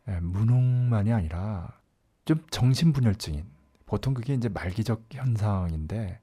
[0.09, 1.78] 예, 무능만이 아니라
[2.24, 3.45] 좀 정신분열증인
[3.87, 6.20] 보통 그게 이제 말기적 현상인데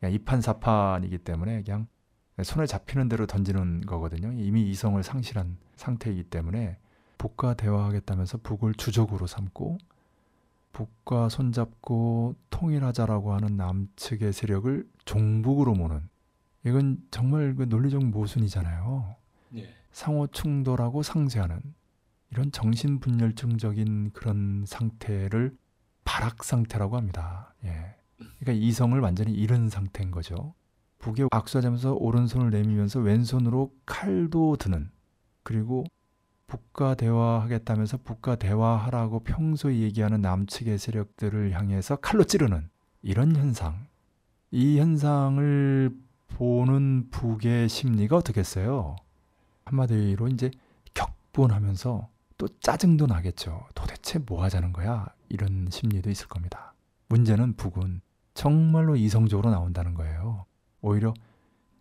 [0.00, 1.86] 그냥 이판사판이기 때문에 그냥
[2.42, 4.32] 손에 잡히는 대로 던지는 거거든요.
[4.32, 6.78] 이미 이성을 상실한 상태이기 때문에
[7.18, 9.78] 북과 대화하겠다면서 북을 주적으로 삼고
[10.72, 16.08] 북과 손잡고 통일하자라고 하는 남측의 세력을 종북으로 모는
[16.64, 19.16] 이건 정말 그 논리적 모순이잖아요.
[19.56, 19.74] 예.
[19.90, 21.60] 상호 충돌하고 상쇄하는
[22.30, 25.56] 이런 정신 분열증적인 그런 상태를
[26.04, 27.54] 발악 상태라고 합니다.
[27.64, 27.96] 예.
[28.38, 30.54] 그러니까 이성을 완전히 잃은 상태인 거죠.
[30.98, 34.90] 북에 악수하자면서 오른손을 내밀면서 왼손으로 칼도 드는
[35.42, 35.84] 그리고
[36.48, 42.68] 북과 대화하겠다면서 북과 대화하라고 평소에 얘기하는 남측의 세력들을 향해서 칼로 찌르는
[43.02, 43.86] 이런 현상.
[44.50, 45.94] 이 현상을
[46.28, 48.96] 보는 북의 심리가 어떻겠어요?
[49.66, 50.50] 한마디로 이제
[50.94, 53.66] 격분하면서 또 짜증도 나겠죠.
[53.74, 55.06] 도대체 뭐 하자는 거야?
[55.28, 56.72] 이런 심리도 있을 겁니다.
[57.08, 58.00] 문제는 북은
[58.32, 60.46] 정말로 이성적으로 나온다는 거예요.
[60.80, 61.14] 오히려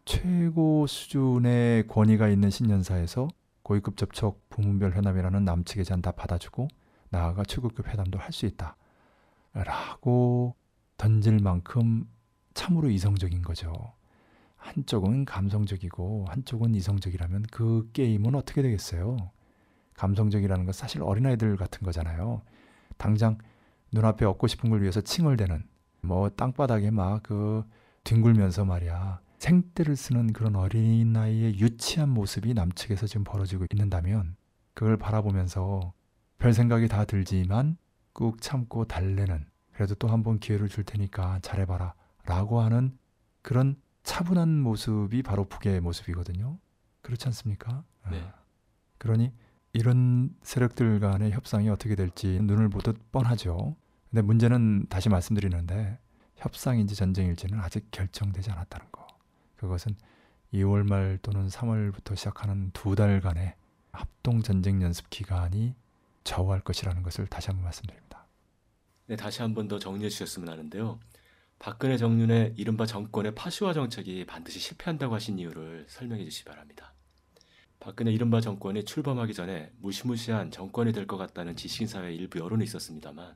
[0.06, 3.28] 최고 수준의 권위가 있는 신년사에서
[3.64, 6.68] 고위급 접촉 부문별 회담이라는 남측의 제안 다 받아주고
[7.10, 8.78] 나아가 최고급 회담도 할 수 있다.
[9.54, 10.56] 라고
[10.98, 12.06] 던질 만큼
[12.54, 13.74] 참으로 이성적인 거죠.
[14.56, 19.18] 한쪽은 감성적이고 한쪽은 이성적이라면 그 게임은 어떻게 되겠어요?
[19.96, 22.42] 감성적이라는 건 사실 어린아이들 같은 거잖아요.
[22.98, 23.38] 당장
[23.92, 25.64] 눈앞에 얻고 싶은 걸 위해서 칭얼대는
[26.02, 27.64] 뭐 땅바닥에 막그
[28.08, 34.36] 뒹굴면서 말이야 생떼를 쓰는 그런 어린아이의 유치한 모습이 남측에서 지금 벌어지고 있는다면
[34.74, 35.94] 그걸 바라보면서
[36.38, 37.78] 별 생각이 다 들지만
[38.14, 41.94] 꾹 참고 달래는 그래도 또 한 번 기회를 줄 테니까 잘해봐라
[42.26, 42.98] 라고 하는
[43.42, 46.58] 그런 차분한 모습이 바로 북의 모습이거든요.
[47.02, 47.84] 그렇지 않습니까?
[48.10, 48.20] 네.
[48.22, 48.34] 아,
[48.98, 49.34] 그러니
[49.74, 53.76] 이런 세력들 간의 협상이 어떻게 될지 눈을 보듯 뻔하죠.
[54.10, 56.00] 근데 문제는 다시 말씀드리는데
[56.38, 59.08] 협상인지 전쟁일지는 아직 결정되지 않았다는 거.
[59.58, 59.96] 그것은
[60.54, 63.56] 2월 말 또는 3월부터 시작하는 두 달간의
[63.92, 65.76] 합동 전쟁 연습 기간이
[66.24, 68.28] 좌우할 것이라는 것을 다시 한번 말씀드립니다.
[69.08, 71.00] 네, 다시 한번 더 정리해 주셨으면 하는데요.
[71.60, 76.94] 박근혜 정윤의 이른바 정권의 파시화 정책이 반드시 실패한다고 하신 이유를 설명해 주시기 바랍니다.
[77.80, 83.36] 박근혜 이른바 정권이 출범하기 전에 무시무시한 정권이 될 것 같다는 지식인 사회 일부 여론이 있었습니다만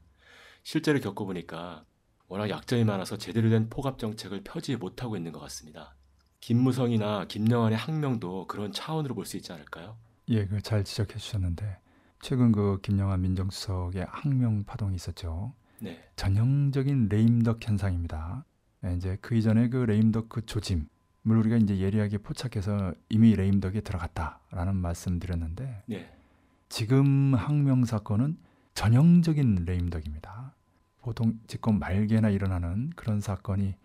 [0.64, 1.86] 실제로 겪어보니까
[2.32, 5.96] 워낙 약점이 많아서 제대로 된 포갑 정책을 펴지 못하고 있는 것 같습니다.
[6.40, 9.98] 김무성이나 김영환의 항명도 그런 차원으로 볼 수 있지 않을까요?
[10.30, 11.80] 예, 그잘 지적해 주셨는데
[12.22, 15.54] 최근 그 김영환 민정수석의 항명 파동이 있었죠.
[15.82, 18.46] 네, 전형적인 레임덕 현상입니다.
[18.86, 20.86] 예, 이제 그 이전에 그 레임덕 그 조짐을
[21.26, 26.18] 우리가 이제 예리하게 포착해서 이미 레임덕에 들어갔다라는 말씀드렸는데 네,
[26.70, 28.38] 지금 항명 사건은
[28.74, 30.56] 전형적인 레임덕입니다.
[31.02, 33.76] 보통 집권 말개나 일어나는 그런 사건이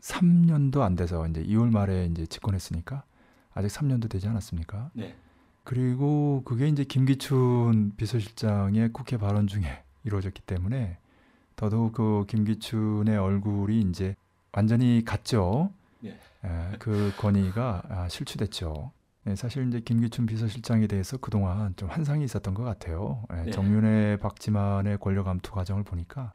[0.00, 3.04] 3년도 안 돼서 이제 2월 말에 이제 집권했으니까
[3.52, 4.90] 아직 3년도 되지 않았습니까?
[4.94, 5.16] 네,
[5.64, 9.64] 그리고 그게 이제 김기춘 비서실장의 국회 발언 중에
[10.04, 10.98] 이루어졌기 때문에
[11.56, 14.14] 더더욱 그 김기춘의 얼굴이 이제
[14.52, 15.72] 완전히 갔죠.
[16.04, 16.10] 예.
[16.44, 18.92] 에, 그 권위가 아, 실추됐죠.
[19.26, 23.24] 예, 사실 이제 김기춘 비서실장에 대해서 그동안 좀 환상이 있었던 것 같아요.
[23.32, 23.50] 예, 네.
[23.50, 26.32] 정윤회 박지만의 권력 암투 과정을 보니까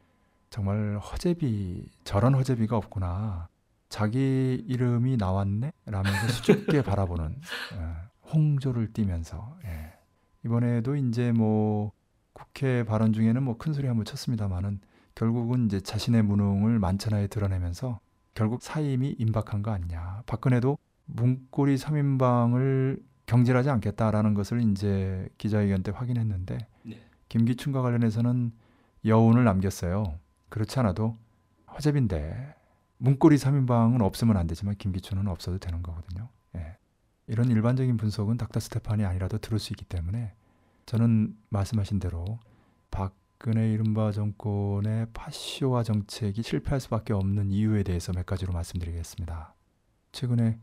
[0.53, 3.47] 정말 허재비 저런 허재비가 없구나.
[3.89, 7.35] 자기 이름이 나왔네 라면서 수줍게 바라보는
[7.73, 9.93] 예, 홍조를 띠면서 예.
[10.45, 11.91] 이번에도 이제 뭐
[12.33, 14.81] 국회 발언 중에는 뭐 큰 소리 한번 쳤습니다만은
[15.15, 17.99] 결국은 이제 자신의 무능을 만천하에 드러내면서
[18.35, 20.21] 결국 사임이 임박한 거 아니냐.
[20.27, 28.51] 박근혜도 문고리 3인방을 경질하지 않겠다라는 것을 이제 기자회견 때 확인했는데 네, 김기춘과 관련해서는
[29.03, 30.19] 여운을 남겼어요.
[30.53, 31.15] 그렇지 않아도
[31.73, 32.53] 허재빈데
[32.97, 36.29] 문고리 3인방은 없으면 안 되지만 김기춘은 없어도 되는 거거든요.
[36.55, 36.77] 예.
[37.25, 40.31] 이런 일반적인 분석은 닥터 스테판이 아니라도 들을 수 있기 때문에
[40.85, 42.37] 저는 말씀하신 대로
[42.91, 49.55] 박근혜 이른바 정권의 파쇼와 정책이 실패할 수밖에 없는 이유에 대해서 몇 가지로 말씀드리겠습니다.
[50.11, 50.59] 최근에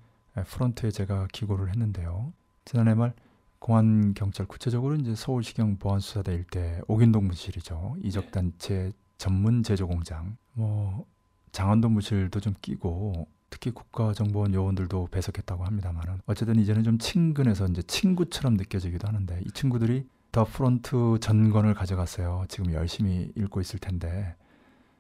[0.47, 2.33] 프런트에 제가 기고를 했는데요.
[2.65, 3.13] 지난해 말
[3.59, 7.97] 공안 경찰 구체적으로 이제 서울시경 보안수사대 일대 옥인동 무실이죠.
[8.05, 10.39] 이적단체 전문 제조 공장.
[10.55, 11.05] 뭐
[11.53, 18.55] 장안동 무실도 좀 끼고 특히 국가정보원 요원들도 배석했다고 합니다만은 어쨌든 이제는 좀 친근해서 이제 친구처럼
[18.55, 22.47] 느껴지기도 하는데 이 친구들이 더 프론트 전권을 가져갔어요.
[22.49, 24.37] 지금 열심히 읽고 있을 텐데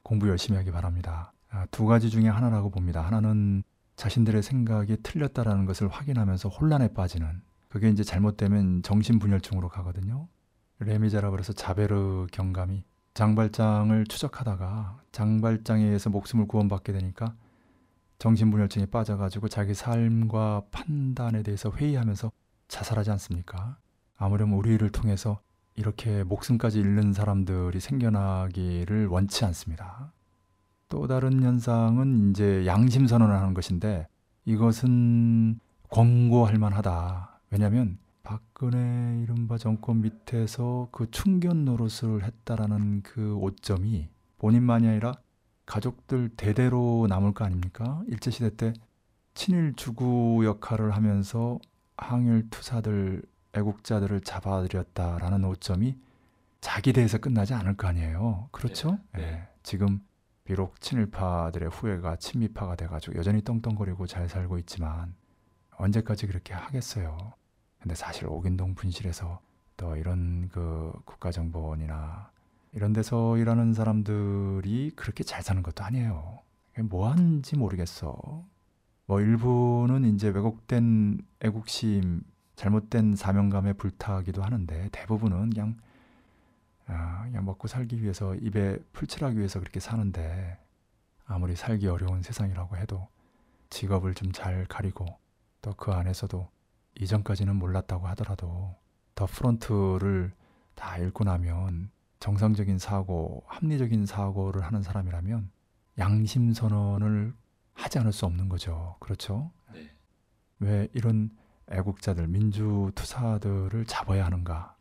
[0.02, 1.32] 공부 열심히 하기 바랍니다.
[1.48, 3.00] 아, 두 가지 중에 하나라고 봅니다.
[3.00, 3.62] 하나는
[3.96, 7.40] 자신들의 생각이 틀렸다라는 것을 확인하면서 혼란에 빠지는
[7.70, 10.28] 그게 이제 잘못되면 정신분열증으로 가거든요.
[10.80, 12.84] 레미제라블에서 자베르 경감이
[13.14, 17.34] 장발장을 추적하다가 장발장에 의해서 목숨을 구원받게 되니까
[18.18, 22.30] 정신분열증에 빠져가지고 자기 삶과 판단에 대해서 회의하면서
[22.68, 23.78] 자살하지 않습니까?
[24.16, 25.40] 아무렴 우리를 통해서
[25.74, 30.12] 이렇게 목숨까지 잃는 사람들이 생겨나기를 원치 않습니다.
[30.90, 34.06] 또 다른 현상은 이제 양심 선언을 하는 것인데
[34.44, 35.58] 이것은
[35.88, 37.40] 권고할 만하다.
[37.50, 37.98] 왜냐하면
[38.30, 44.08] 박근혜 이른바 정권 밑에서 그 충견 노릇을 했다라는 그 오점이
[44.38, 45.14] 본인만이 아니라
[45.66, 48.00] 가족들 대대로 남을 거 아닙니까?
[48.06, 48.72] 일제시대 때
[49.34, 51.58] 친일 주구 역할을 하면서
[51.96, 55.98] 항일 투사들, 애국자들을 잡아들였다라는 오점이
[56.60, 58.48] 자기 대에서 끝나지 않을 거 아니에요.
[58.52, 59.00] 그렇죠?
[59.12, 59.22] 네, 네.
[59.22, 59.98] 예, 지금
[60.44, 65.16] 비록 친일파들의 후예가 친미파가 돼가지고 여전히 떵떵거리고 잘 살고 있지만
[65.72, 67.39] 언제까지 그렇게 하겠어요.
[67.80, 69.40] 근데 사실 오긴동 분실에서
[69.76, 72.30] 또 이런 그 국가정보원이나
[72.72, 76.38] 이런 데서 일하는 사람들이 그렇게 잘 사는 것도 아니에요.
[76.84, 78.44] 뭐 하는지 모르겠어.
[79.06, 82.22] 뭐 일부는 이제 왜곡된 애국심,
[82.56, 85.76] 잘못된 사명감에 불타기도 하는데 대부분은 그냥
[86.86, 90.58] 아, 그냥 먹고 살기 위해서 입에 풀칠하기 위해서 그렇게 사는데
[91.24, 93.08] 아무리 살기 어려운 세상이라고 해도
[93.70, 95.06] 직업을 좀 잘 가리고
[95.62, 96.48] 또 그 안에서도
[96.98, 98.76] 이전까지는 몰랐다고 하더라도
[99.14, 100.32] 더 프론트를
[100.74, 105.50] 다 읽고 나면 정상적인 사고, 합리적인 사고를 하는 사람이라면
[105.98, 107.34] 양심 선언을
[107.72, 108.96] 하지 않을 수 없는 거죠.
[109.00, 109.50] 그렇죠?
[109.72, 109.90] 네.
[110.58, 111.30] 왜 이런
[111.70, 114.76] 애국자들, 민주 투사들을 잡아야 하는가?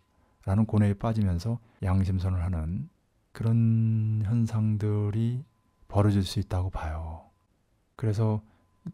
[0.45, 2.89] 라는 고뇌에 빠지면서 양심선언을 하는
[3.32, 5.45] 그런 현상들이
[5.88, 7.30] 벌어질 수 있다고 봐요.
[7.95, 8.41] 그래서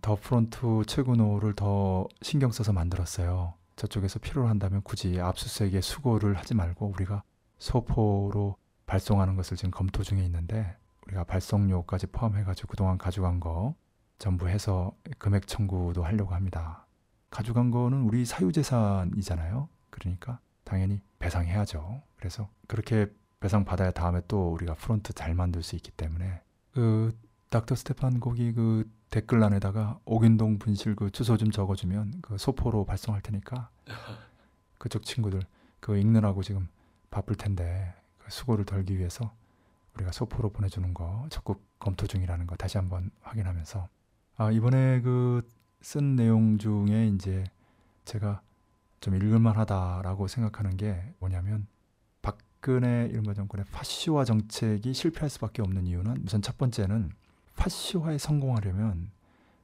[0.01, 3.53] 더 프론트 최근호를 더 신경 써서 만들었어요.
[3.75, 7.23] 저쪽에서 필요로 한다면 굳이 압수수색에 수고를 하지 말고 우리가
[7.57, 10.77] 소포로 발송하는 것을 지금 검토 중에 있는데
[11.07, 13.75] 우리가 발송료까지 포함해가지고 그동안 가져간 거
[14.17, 16.85] 전부 해서 금액 청구도 하려고 합니다.
[17.29, 19.67] 가져간 거는 우리 사유재산이잖아요.
[19.89, 22.01] 그러니까 당연히 배상해야죠.
[22.15, 23.07] 그래서 그렇게
[23.39, 26.41] 배상 받아야 다음에 또 우리가 프론트 잘 만들 수 있기 때문에
[26.71, 27.11] 그
[27.49, 33.69] 닥터 스테판 거기 그 댓글란에다가 옥인동 분실 그 주소 좀 적어주면 그 소포로 발송할 테니까
[34.77, 35.41] 그쪽 친구들
[35.79, 36.67] 그거 읽느라고 지금
[37.09, 39.33] 바쁠 텐데 그 수고를 덜기 위해서
[39.95, 43.87] 우리가 소포로 보내주는 거 적극 검토 중이라는 거 다시 한번 확인하면서.
[44.37, 45.41] 아 이번에 그
[45.85, 47.43] 쓴 내용 중에 이제
[48.05, 48.41] 제가
[49.01, 51.67] 좀 읽을만하다라고 생각하는 게 뭐냐면
[52.23, 57.11] 박근혜 이른바 정권의 파시화 정책이 실패할 수밖에 없는 이유는 우선 첫 번째는
[57.55, 59.11] 파시화에 성공하려면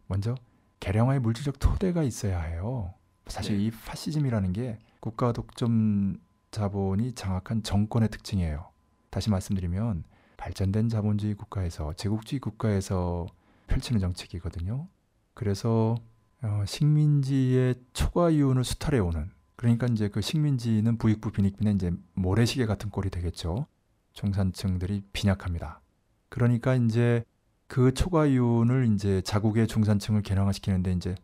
[0.07, 0.35] 먼저
[0.79, 2.93] 개량화의 물질적 토대가 있어야 해요.
[3.27, 3.65] 사실 네.
[3.65, 6.17] 이 파시즘이라는 게 국가 독점
[6.51, 8.69] 자본이 장악한 정권의 특징이에요.
[9.09, 10.03] 다시 말씀드리면
[10.37, 13.27] 발전된 자본주의 국가에서 제국주의 국가에서
[13.67, 14.87] 펼치는 정책이거든요.
[15.33, 15.95] 그래서
[16.43, 22.89] 어, 식민지의 초과 이윤을 수탈해 오는 그러니까 이제 그 식민지는 부익부 빈익빈의 이제 모래시계 같은
[22.89, 23.67] 꼴이 되겠죠.
[24.13, 25.81] 중산층들이 빈약합니다.
[26.29, 27.23] 그러니까 이제
[27.71, 31.15] 그 초과 이윤을 이제 자국의 중산층을 개량화시키는데 이제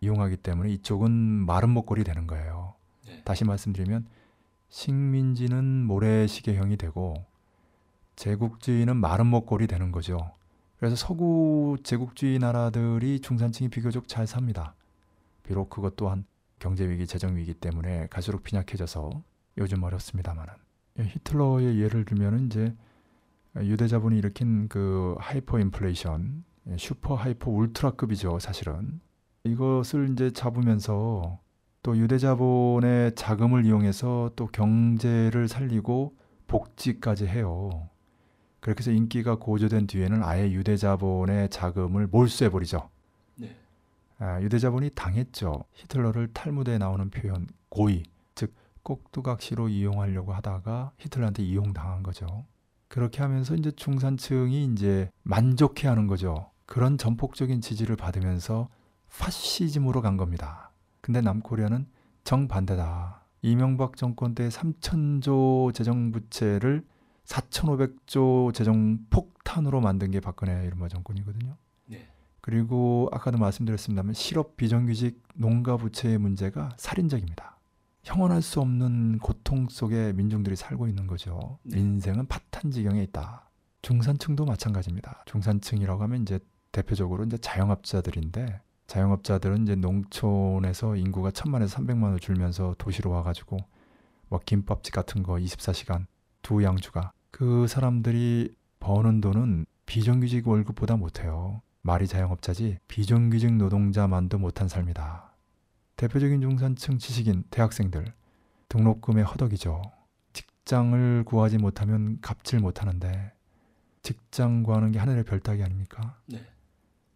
[0.00, 2.74] 이용하기 때문에 이쪽은 마름모꼴이 되는 거예요.
[3.04, 3.20] 네.
[3.24, 4.06] 다시 말씀드리면
[4.68, 7.26] 식민지는 모래시계형이 되고
[8.14, 10.30] 제국주의는 마름모꼴이 되는 거죠.
[10.78, 14.76] 그래서 서구 제국주의 나라들이 중산층이 비교적 잘 삽니다.
[15.42, 16.24] 비록 그것 또한
[16.60, 19.24] 경제 위기, 재정 위기 때문에 갈수록 빈약해져서
[19.56, 20.54] 요즘 어렵습니다만은
[21.00, 22.72] 예, 히틀러의 예를 들면 이제
[23.56, 29.00] 유대자본이 일으킨 그 hyper inflation, 예, super hyper ultra급이죠, 사실은.
[29.44, 31.40] 이것을 이제 잡으면서
[31.82, 37.88] 또 유대자본의 자금을 이용해서 또 경제를 살리고 복지까지 해요.
[38.60, 42.90] 그렇게 해서 인기가 고조된 뒤에는 아예 유대자본의 자금을 몰수해버리죠.
[43.36, 43.56] 네.
[44.18, 45.64] 아, 유대자본이 당했죠.
[45.72, 48.02] 히틀러를 탈무드에 나오는 표현 고의,
[48.34, 52.44] 즉 꼭두각시로 이용하려고 하다가 히틀러한테 이용당한 거죠.
[52.88, 56.50] 그렇게 하면서 이제 중산층이 이제 만족해 하는 거죠.
[56.66, 58.68] 그런 전폭적인 지지를 받으면서
[59.18, 60.70] 파시즘으로 간 겁니다.
[61.00, 61.86] 근데 남코리아는
[62.24, 63.24] 정반대다.
[63.42, 66.84] 이명박 정권 때 3천조 재정 부채를
[67.24, 71.56] 4,500조 재정 폭탄으로 만든 게 박근혜 이른바 정권이거든요.
[71.86, 72.08] 네.
[72.40, 77.58] 그리고 아까도 말씀드렸습니다만 실업 비정규직 농가 부채의 문제가 살인적입니다.
[78.02, 81.58] 형언할 수 없는 고통 속에 민중들이 살고 있는 거죠.
[81.62, 81.76] 네.
[81.76, 82.26] 민생은
[82.58, 83.48] 파탄지경에 있다.
[83.82, 85.22] 중산층도 마찬가지입니다.
[85.26, 86.40] 중산층이라고 하면 이제
[86.72, 93.58] 대표적으로 이제 자영업자들인데 자영업자들은 이제 농촌에서 인구가 천만에서 삼백만으로 줄면서 도시로 와가지고
[94.28, 96.06] 뭐 김밥집 같은 거 24시간
[96.42, 101.62] 두 양주가 그 사람들이 버는 돈은 비정규직 월급보다 못해요.
[101.82, 105.32] 말이 자영업자지 비정규직 노동자만도 못한 삶이다.
[105.96, 108.12] 대표적인 중산층 지식인 대학생들
[108.68, 109.97] 등록금의 허덕이죠.
[110.68, 113.32] 직장을 구하지 못하면 갚질 못하는데
[114.02, 116.20] 직장 구하는 게 하늘의 별 따기 아닙니까?
[116.26, 116.44] 네.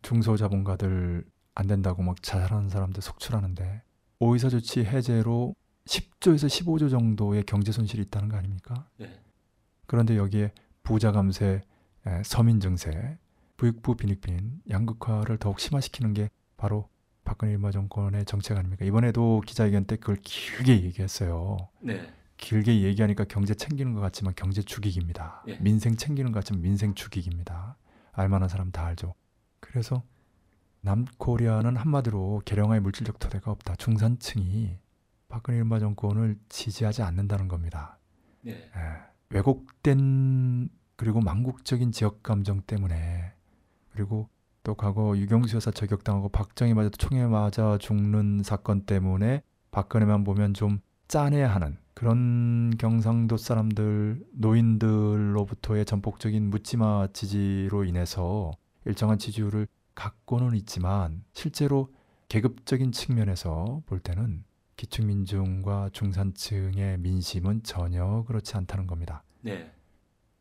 [0.00, 3.82] 중소자본가들 안 된다고 막 자살하는 사람들 속출하는데
[4.20, 8.88] 오이사 조치 해제로 10조에서 15조 정도의 경제 손실이 있다는 거 아닙니까?
[8.96, 9.20] 네.
[9.86, 11.60] 그런데 여기에 부자 감세,
[12.06, 13.18] 에, 서민 증세,
[13.58, 16.88] 부익부 빈익빈, 양극화를 더욱 심화시키는 게 바로
[17.22, 18.86] 박근혜 일마 정권의 정책 아닙니까?
[18.86, 21.68] 이번에도 기자회견 때 그걸 길게 얘기했어요.
[21.80, 22.10] 네.
[22.42, 25.44] 길게 얘기하니까 경제 챙기는 것 같지만 경제 죽이기입니다.
[25.46, 25.56] 예.
[25.60, 27.76] 민생 챙기는 것 같지만 민생 죽이기입니다.
[28.10, 29.14] 알만한 사람 다 알죠.
[29.60, 30.02] 그래서
[30.80, 33.76] 남코리아는 한마디로 개량의 물질적 토대가 없다.
[33.76, 34.76] 중산층이
[35.28, 37.98] 박근혜 일마 정권을 지지하지 않는다는 겁니다.
[38.40, 38.52] 네.
[38.52, 38.68] 예,
[39.30, 43.32] 왜곡된 그리고 망국적인 지역 감정 때문에
[43.92, 44.28] 그리고
[44.64, 50.80] 또 과거 유경수 여사 저격당하고 박정희 맞아도 총에 맞아 죽는 사건 때문에 박근혜만 보면 좀
[51.06, 58.50] 짠해야 하는 그런 경상도 사람들 노인들로부터의 전폭적인 묻지마 지지로 인해서
[58.84, 61.94] 일정한 지지율을 갖고는 있지만 실제로
[62.26, 64.42] 계급적인 측면에서 볼 때는
[64.74, 69.22] 기축민중과 중산층의 민심은 전혀 그렇지 않다는 겁니다.
[69.40, 69.70] 네.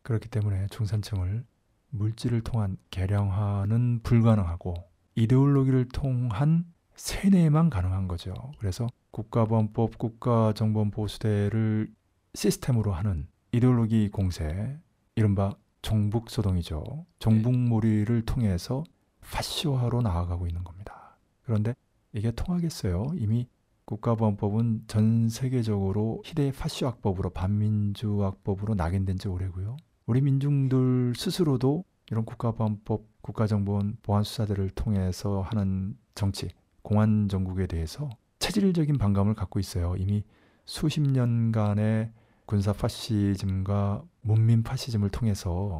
[0.01, 1.45] 그렇기 때문에 중산층을
[1.91, 4.73] 물질을 통한 개량화는 불가능하고
[5.13, 6.65] 이데올로기를 통한
[6.95, 8.33] 세뇌만 가능한 거죠.
[8.59, 11.91] 그래서 국가보안법, 국가정보보수대를
[12.33, 14.77] 시스템으로 하는 이데올로기 공세,
[15.15, 17.05] 이른바 정북소동이죠.
[17.19, 18.83] 정북몰이를 통해서
[19.21, 21.17] 파시화로 나아가고 있는 겁니다.
[21.43, 21.75] 그런데
[22.13, 23.11] 이게 통하겠어요?
[23.15, 23.47] 이미
[23.85, 29.75] 국가보안법은 전 세계적으로 희대의 파시화법으로 반민주화법으로 낙인된 지 오래고요.
[30.05, 36.49] 우리 민중들 스스로도 이런 국가보안법, 국가정보원 보안수사들을 통해서 하는 정치,
[36.81, 38.09] 공안 정국에 대해서
[38.39, 39.95] 체질적인 반감을 갖고 있어요.
[39.97, 40.23] 이미
[40.65, 42.11] 수십 년간의
[42.45, 45.77] 군사 파시즘과 문민 파시즘을 통해서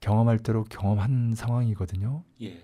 [0.00, 2.24] 경험할 대로 경험한 상황이거든요.
[2.42, 2.62] 예.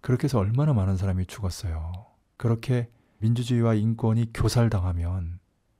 [0.00, 1.92] 그렇게 해서 얼마나 많은 사람이 죽었어요.
[2.36, 5.38] 그렇게 민주주의와 인권이 교살당하면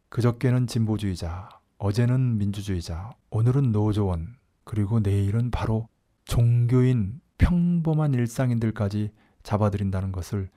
[0.08, 1.48] 그저께는 진보주의자,
[1.78, 5.88] 어제는 민주주의자, 오늘은 노조원, 그리고 내일은 바로
[6.24, 9.10] 종교인 평범한 일상인들까지
[9.42, 10.50] 잡아들인다는 것을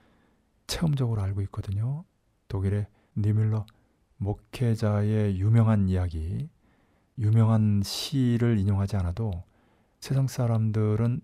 [0.67, 2.03] 체험적으로 알고 있거든요.
[2.47, 2.87] 독일의
[3.17, 3.65] 니밀러
[4.17, 6.49] 목회자의 유명한 이야기,
[7.17, 9.43] 유명한 시를 인용하지 않아도
[9.99, 11.21] 세상 사람들은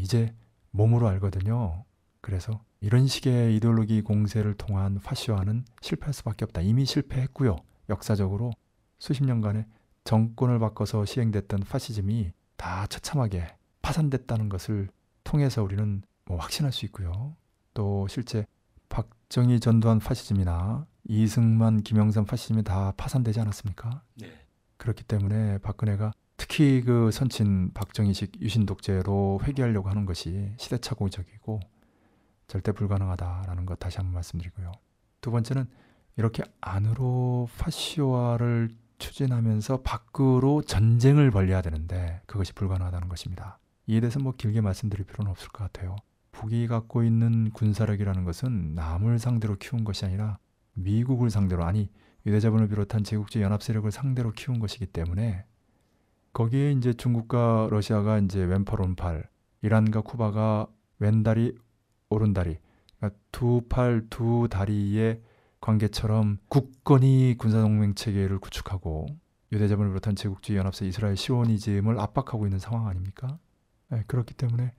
[0.00, 0.34] 이제
[0.70, 1.84] 몸으로 알거든요.
[2.20, 6.60] 그래서 이런 식의 이데올로기 공세를 통한 파시화는 실패할 수밖에 없다.
[6.60, 7.56] 이미 실패했고요.
[7.88, 8.52] 역사적으로
[8.98, 9.66] 수십 년간의
[10.04, 13.46] 정권을 바꿔서 시행됐던 파시즘이 다 처참하게
[13.82, 14.88] 파산됐다는 것을
[15.24, 17.36] 통해서 우리는 뭐 확신할 수 있고요.
[17.74, 18.44] 또 실제
[18.88, 24.02] 박정희 전두환 파시즘이나 이승만 김영삼 파시즘이 다 파산되지 않았습니까?
[24.16, 24.32] 네.
[24.76, 31.60] 그렇기 때문에 박근혜가 특히 그 선친 박정희식 유신 독재로 회귀하려고 하는 것이 시대착오적이고
[32.46, 34.72] 절대 불가능하다라는 것 다시 한번 말씀드리고요.
[35.20, 35.66] 두 번째는
[36.16, 43.58] 이렇게 안으로 파시화를 추진하면서 밖으로 전쟁을 벌려야 되는데 그것이 불가능하다는 것입니다.
[43.86, 45.96] 이에 대해서 뭐 길게 말씀드릴 필요는 없을 것 같아요.
[46.32, 50.38] 북이 갖고 있는 군사력이라는 것은 남을 상대로 키운 것이 아니라
[50.74, 51.90] 미국을 상대로 아니
[52.26, 55.44] 유대자본을 비롯한 제국주의 연합 세력을 상대로 키운 것이기 때문에
[56.32, 59.28] 거기에 이제 중국과 러시아가 이제 왼팔 오른팔,
[59.62, 60.68] 이란과 쿠바가
[60.98, 61.56] 왼다리
[62.10, 62.58] 오른다리,
[62.98, 65.22] 그러니까 두 팔 두 다리의
[65.60, 69.06] 관계처럼 굳건히 군사동맹 체계를 구축하고
[69.50, 73.38] 유대자본을 비롯한 제국주의 연합세 이스라엘 시오니즘을 압박하고 있는 상황 아닙니까?
[73.88, 74.72] 네, 그렇기 때문에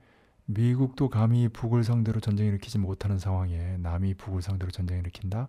[0.52, 5.46] 미국도 감히 북을 상대로 전쟁 일으키지 못하는 상황에 남이 북을 상대로 전쟁 일으킨다?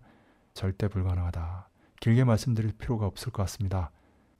[0.53, 1.69] 절대 불가능하다.
[1.99, 3.89] 길게 말씀드릴 필요가 없을 것 같습니다.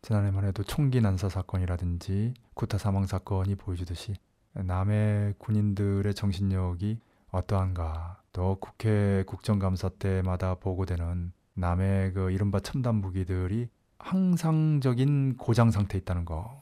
[0.04, 4.14] 지난해만 해도 총기 난사 사건이라든지 구타 사망 사건이 보여주듯이
[4.54, 7.00] 남의 군인들의 정신력이
[7.32, 16.24] 어떠한가 또 국회 국정감사 때마다 보고되는 남의 그 이른바 첨단 무기들이 항상적인 고장 상태에 있다는
[16.24, 16.62] 거.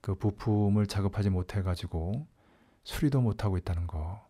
[0.00, 2.26] 그 부품을 작업하지 못해 가지고
[2.84, 4.26] 수리도 못 하고 있다는 거.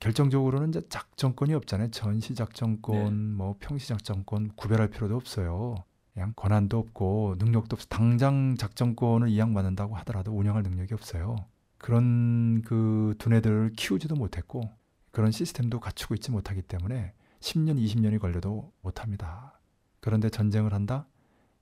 [0.00, 1.90] 결정적으로는 이제 작전권이 없잖아요.
[1.90, 3.36] 전시 작전권, 네.
[3.36, 5.76] 뭐 평시 작전권 구별할 필요도 없어요.
[6.12, 7.86] 그냥 권한도 없고 능력도 없어.
[7.88, 11.36] 당장 작전권을 이양받는다고 하더라도 운영할 능력이 없어요.
[11.78, 14.70] 그런 그 두뇌들을 키우지도 못했고
[15.10, 19.60] 그런 시스템도 갖추고 있지 못하기 때문에 10년, 20년이 걸려도 못합니다.
[20.00, 21.06] 그런데 전쟁을 한다?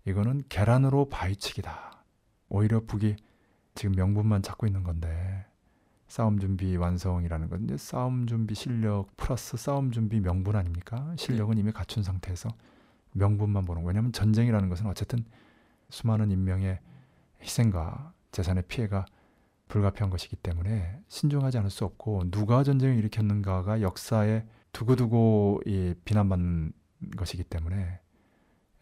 [0.05, 2.05] 이거는 계란으로 바위치기다.
[2.49, 3.17] 오히려 북이
[3.75, 5.47] 지금 명분만 잡고 있는 건데
[6.13, 11.15] 싸움 준비 완성이라는 건 이제 싸움 준비 실력 플러스 싸움 준비 명분 아닙니까?
[11.17, 12.51] 실력은 이미 갖춘 상태에서
[13.13, 13.89] 명분만 보는 거예요.
[13.89, 15.25] 왜냐하면 전쟁이라는 것은 어쨌든
[15.89, 16.81] 수많은 인명의
[17.41, 19.07] 희생과 재산의 피해가
[19.69, 26.73] 불가피한 것이기 때문에 신중하지 않을 수 없고 누가 전쟁을 일으켰는가가 역사에 두고두고 이 비난받는
[27.17, 28.01] 것이기 때문에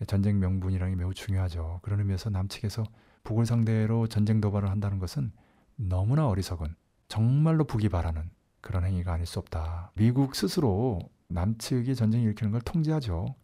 [0.09, 1.79] 전쟁 명분이라는 게 매우 중요하죠.
[1.83, 2.83] 그런 의미에서 남측에서
[3.23, 5.31] 북을 상대로 전쟁 도발을 한다는 것은
[5.77, 6.75] 너무나 어리석은
[7.11, 8.31] 정말로 북이 바라는
[8.61, 9.91] 그런 행위가 아닐 수 없다.
[9.97, 13.35] 미국 스스로 남측이 전쟁 일으키는 걸 통제하죠.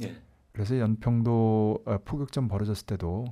[0.00, 0.16] 예.
[0.52, 3.26] 그래서 연평도 어, 포격전 벌어졌을 때도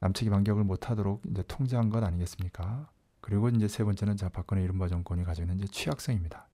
[0.00, 2.88] 남측이 반격을 못하도록 이제 통제한 것 아니겠습니까?
[3.20, 6.48] 그리고 이제 세 번째는 자 박근혜 이른바 정권이 가지고 있는 이제 취약성입니다.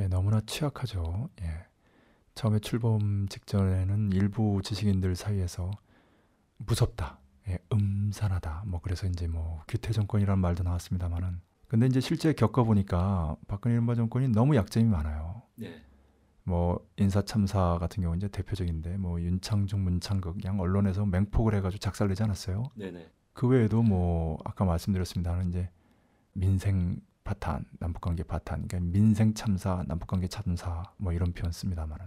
[0.00, 1.30] 예, 너무나 취약하죠.
[1.40, 1.64] 예.
[2.34, 5.70] 처음에 출범 직전에는 일부 지식인들 사이에서
[6.58, 11.40] 무섭다, 예, 음산하다, 뭐 그래서 이제 뭐 규태 정권이라는 말도 나왔습니다만은
[11.72, 15.40] 근데 이제 실제 겪어보니까 박근혜 이른바 정권이 너무 약점이 많아요.
[15.54, 15.82] 네.
[16.44, 22.24] 뭐 인사 참사 같은 경우 이제 대표적인데 뭐 윤창중 문창극 그냥 언론에서 맹폭을 해가지고 작살내지
[22.24, 22.64] 않았어요.
[22.74, 23.10] 네네.
[23.32, 25.70] 그 외에도 뭐 아까 말씀드렸습니다는 이제
[26.34, 32.04] 민생 파탄, 남북관계 파탄, 그러니까 민생 참사, 남북관계 참사 뭐 이런 표현 씁니다만은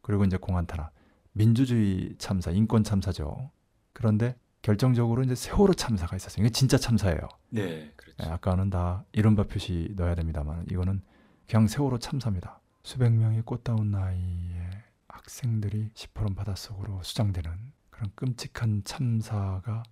[0.00, 0.92] 그리고 이제 공안 탄압,
[1.32, 3.50] 민주주의 참사, 인권 참사죠.
[3.92, 4.38] 그런데
[4.68, 6.44] 결정적으로 이제 세월호 참사가 있었어요.
[6.44, 7.20] 이게 진짜 참사예요.
[7.48, 7.90] 네.
[7.96, 8.16] 그렇죠.
[8.22, 11.00] 예, 아까는 다 이른바 표시 넣어야 됩니다만 이거는
[11.48, 12.60] 그냥 세월호 참사입니다.
[12.82, 14.68] 수백 명의 꽃다운 나이에
[15.08, 17.50] 학생들이 시퍼런 바닷속으로 수장되는
[17.88, 19.82] 그런 끔찍한 참사가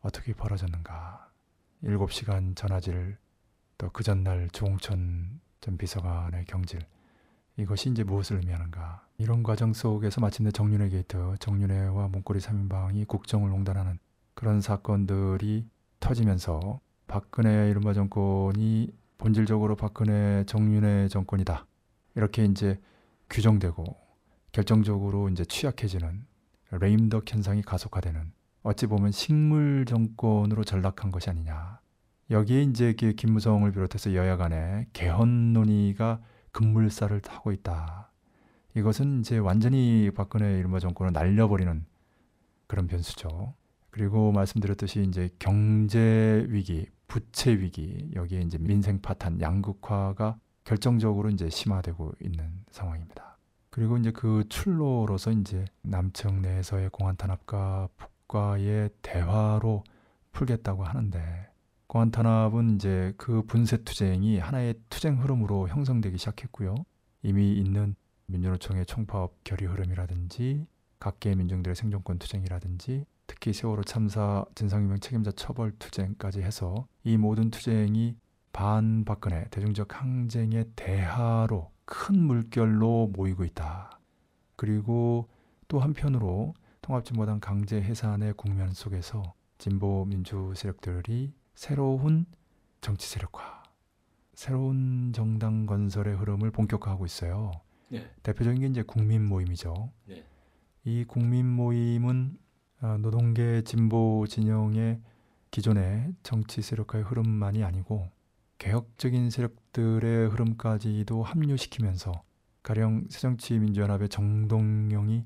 [0.00, 1.30] 어떻게 벌어졌는가.
[1.84, 3.18] 7시간 전화질
[3.78, 6.84] 또 그 전날 조응천 전 비서관의 경질
[7.56, 9.06] 이것이 이제 무엇을 의미하는가.
[9.18, 13.98] 이런 과정 속에서 마침내 정윤회 게이트, 정윤회와 문고리 3인방이 국정을 농단하는
[14.34, 15.66] 그런 사건들이
[16.00, 18.88] 터지면서 박근혜 이른바 정권이
[19.18, 21.66] 본질적으로 박근혜 정윤회 정권이다.
[22.16, 22.80] 이렇게 이제
[23.30, 23.84] 규정되고
[24.50, 26.24] 결정적으로 이제 취약해지는
[26.72, 28.32] 레임덕 현상이 가속화되는
[28.62, 31.80] 어찌 보면 식물 정권으로 전락한 것이 아니냐.
[32.30, 36.20] 여기에 이제 그 김무성을 비롯해서 여야 간에 개헌 논의가
[36.52, 38.10] 급물살을 타고 있다.
[38.74, 41.84] 이것은 이제 완전히 박근혜 이른바 정권을 날려버리는
[42.66, 43.54] 그런 변수죠.
[43.90, 52.12] 그리고 말씀드렸듯이 이제 경제 위기, 부채 위기, 여기에 이제 민생 파탄, 양극화가 결정적으로 이제 심화되고
[52.22, 53.36] 있는 상황입니다.
[53.68, 59.84] 그리고 이제 그 출로로서 이제 남측 내에서의 공안 탄압과 북과의 대화로
[60.32, 61.51] 풀겠다고 하는데
[61.92, 66.74] 공안 탄압은 이제 그 분쇄 투쟁이 하나의 투쟁 흐름으로 형성되기 시작했고요.
[67.20, 67.96] 이미 있는
[68.28, 70.66] 민주노총의 총파업 결의 흐름이라든지
[71.00, 78.16] 각계의 민중들의 생존권 투쟁이라든지 특히 세월호 참사 진상규명 책임자 처벌 투쟁까지 해서 이 모든 투쟁이
[78.54, 84.00] 반박근혜 대중적 항쟁의 대하로 큰 물결로 모이고 있다.
[84.56, 85.28] 그리고
[85.68, 92.26] 또 한편으로 통합진보당 강제 해산의 국면 속에서 진보 민주 세력들이 새로운
[92.80, 93.62] 정치 세력화,
[94.34, 97.52] 새로운 정당 건설의 흐름을 본격화하고 있어요.
[97.88, 98.10] 네.
[98.22, 99.90] 대표적인 게 이제 국민 모임이죠.
[100.06, 100.24] 네.
[100.84, 102.38] 이 국민 모임은
[102.80, 105.00] 아, 노동계 진보 진영의
[105.52, 108.08] 기존의 정치 세력화의 흐름만이 아니고
[108.58, 112.12] 개혁적인 세력들의 흐름까지도 합류시키면서
[112.62, 115.24] 가령 새정치민주연합의 정동영이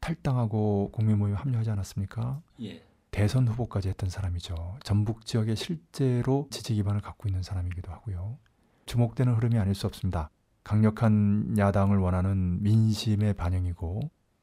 [0.00, 2.40] 탈당하고 국민 모임에 합류하지 않았습니까?
[2.62, 2.87] 예.
[3.10, 4.78] 대선 후보까지 했던 사람이죠.
[4.82, 8.38] 전북 지역에 실제로 지지 기반을 갖고 있는 사람이기도 하고요.
[8.86, 10.30] 주목되는 흐름이 아닐 수 없습니다.
[10.64, 14.00] 강력한 야당을 원하는 민심의 반영이고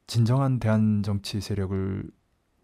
[0.08, 2.10] 진정한 대한 정치 세력을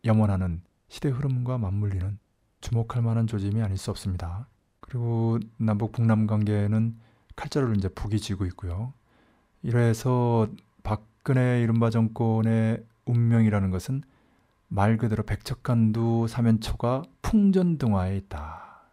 [0.06, 2.20] 염원하는 시대 흐름과 맞물리는
[2.62, 4.48] 주목할 만한 조짐이 아닐 수 없습니다.
[4.80, 6.98] 그리고 남북 북남 관계는
[7.36, 8.94] 칼자루를 이제 북이 쥐고 있고요.
[9.64, 10.48] 이래서
[10.84, 14.04] 박근혜 이른바 정권의 운명이라는 것은
[14.74, 18.84] 말 그대로 백척간두 사면초가 풍전등화에 있다.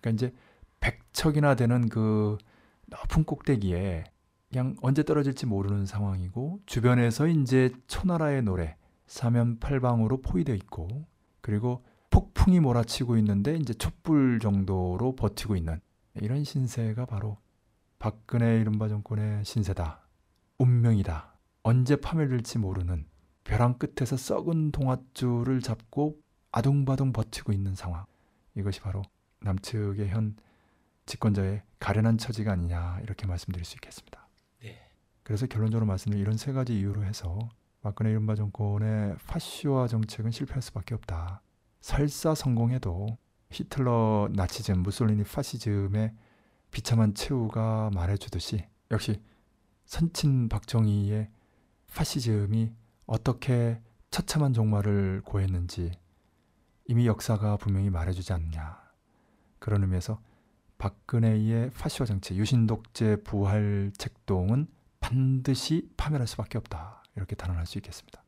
[0.00, 0.34] 그러니까 이제
[0.80, 2.38] 백척이나 되는 그
[2.86, 4.04] 높은 꼭대기에
[4.48, 8.76] 그냥 언제 떨어질지 모르는 상황이고 주변에서 이제 초나라의 노래
[9.06, 11.04] 사면팔방으로 포위되어 있고
[11.42, 15.78] 그리고 폭풍이 몰아치고 있는데 이제 촛불 정도로 버티고 있는
[16.14, 17.36] 이런 신세가 바로
[17.98, 20.00] 박근혜 이른바 정권의 신세다.
[20.56, 21.34] 운명이다.
[21.64, 23.04] 언제 파멸될지 모르는
[23.46, 26.18] 벼랑 끝에서 썩은 동아줄을 잡고
[26.50, 28.04] 아둥바둥 버티고 있는 상황.
[28.56, 29.02] 이것이 바로
[29.40, 30.34] 남측의 현
[31.06, 34.28] 집권자의 가련한 처지가 아니냐 이렇게 말씀드릴 수 있겠습니다.
[34.62, 34.90] 네.
[35.22, 37.38] 그래서 결론적으로 말씀드린 이런 세 가지 이유로 해서
[37.82, 41.40] 박근혜 이른바 정권의 파시화 정책은 실패할 수밖에 없다.
[41.80, 43.16] 설사 성공해도
[43.50, 46.12] 히틀러 나치즘, 무솔리니 파시즘의
[46.72, 49.22] 비참한 최후가 말해주듯이 역시
[49.84, 51.30] 선친 박정희의
[51.94, 52.72] 파시즘이
[53.06, 53.80] 어떻게
[54.10, 55.92] 처참한 종말을 고했는지
[56.88, 58.80] 이미 역사가 분명히 말해주지 않느냐.
[59.58, 60.20] 그런 의미에서
[60.78, 64.68] 박근혜의 파시화 정책, 유신 독재 부활 책동은
[65.00, 67.02] 반드시 파멸할 수밖에 없다.
[67.16, 68.22] 이렇게 단언할 수 있겠습니다.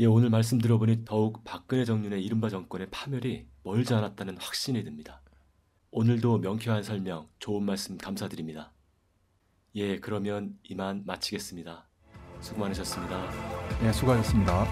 [0.00, 5.22] 예, 오늘 말씀 들어보니 더욱 박근혜 정윤의 이른바 정권의 파멸이 멀지 않았다는 확신이 듭니다.
[5.92, 8.72] 오늘도 명쾌한 설명, 좋은 말씀 감사드립니다.
[9.76, 11.88] 예, 그러면 이만 마치겠습니다.
[12.40, 13.20] 수고 많으셨습니다.
[13.82, 14.66] 예, 수고하셨습니다.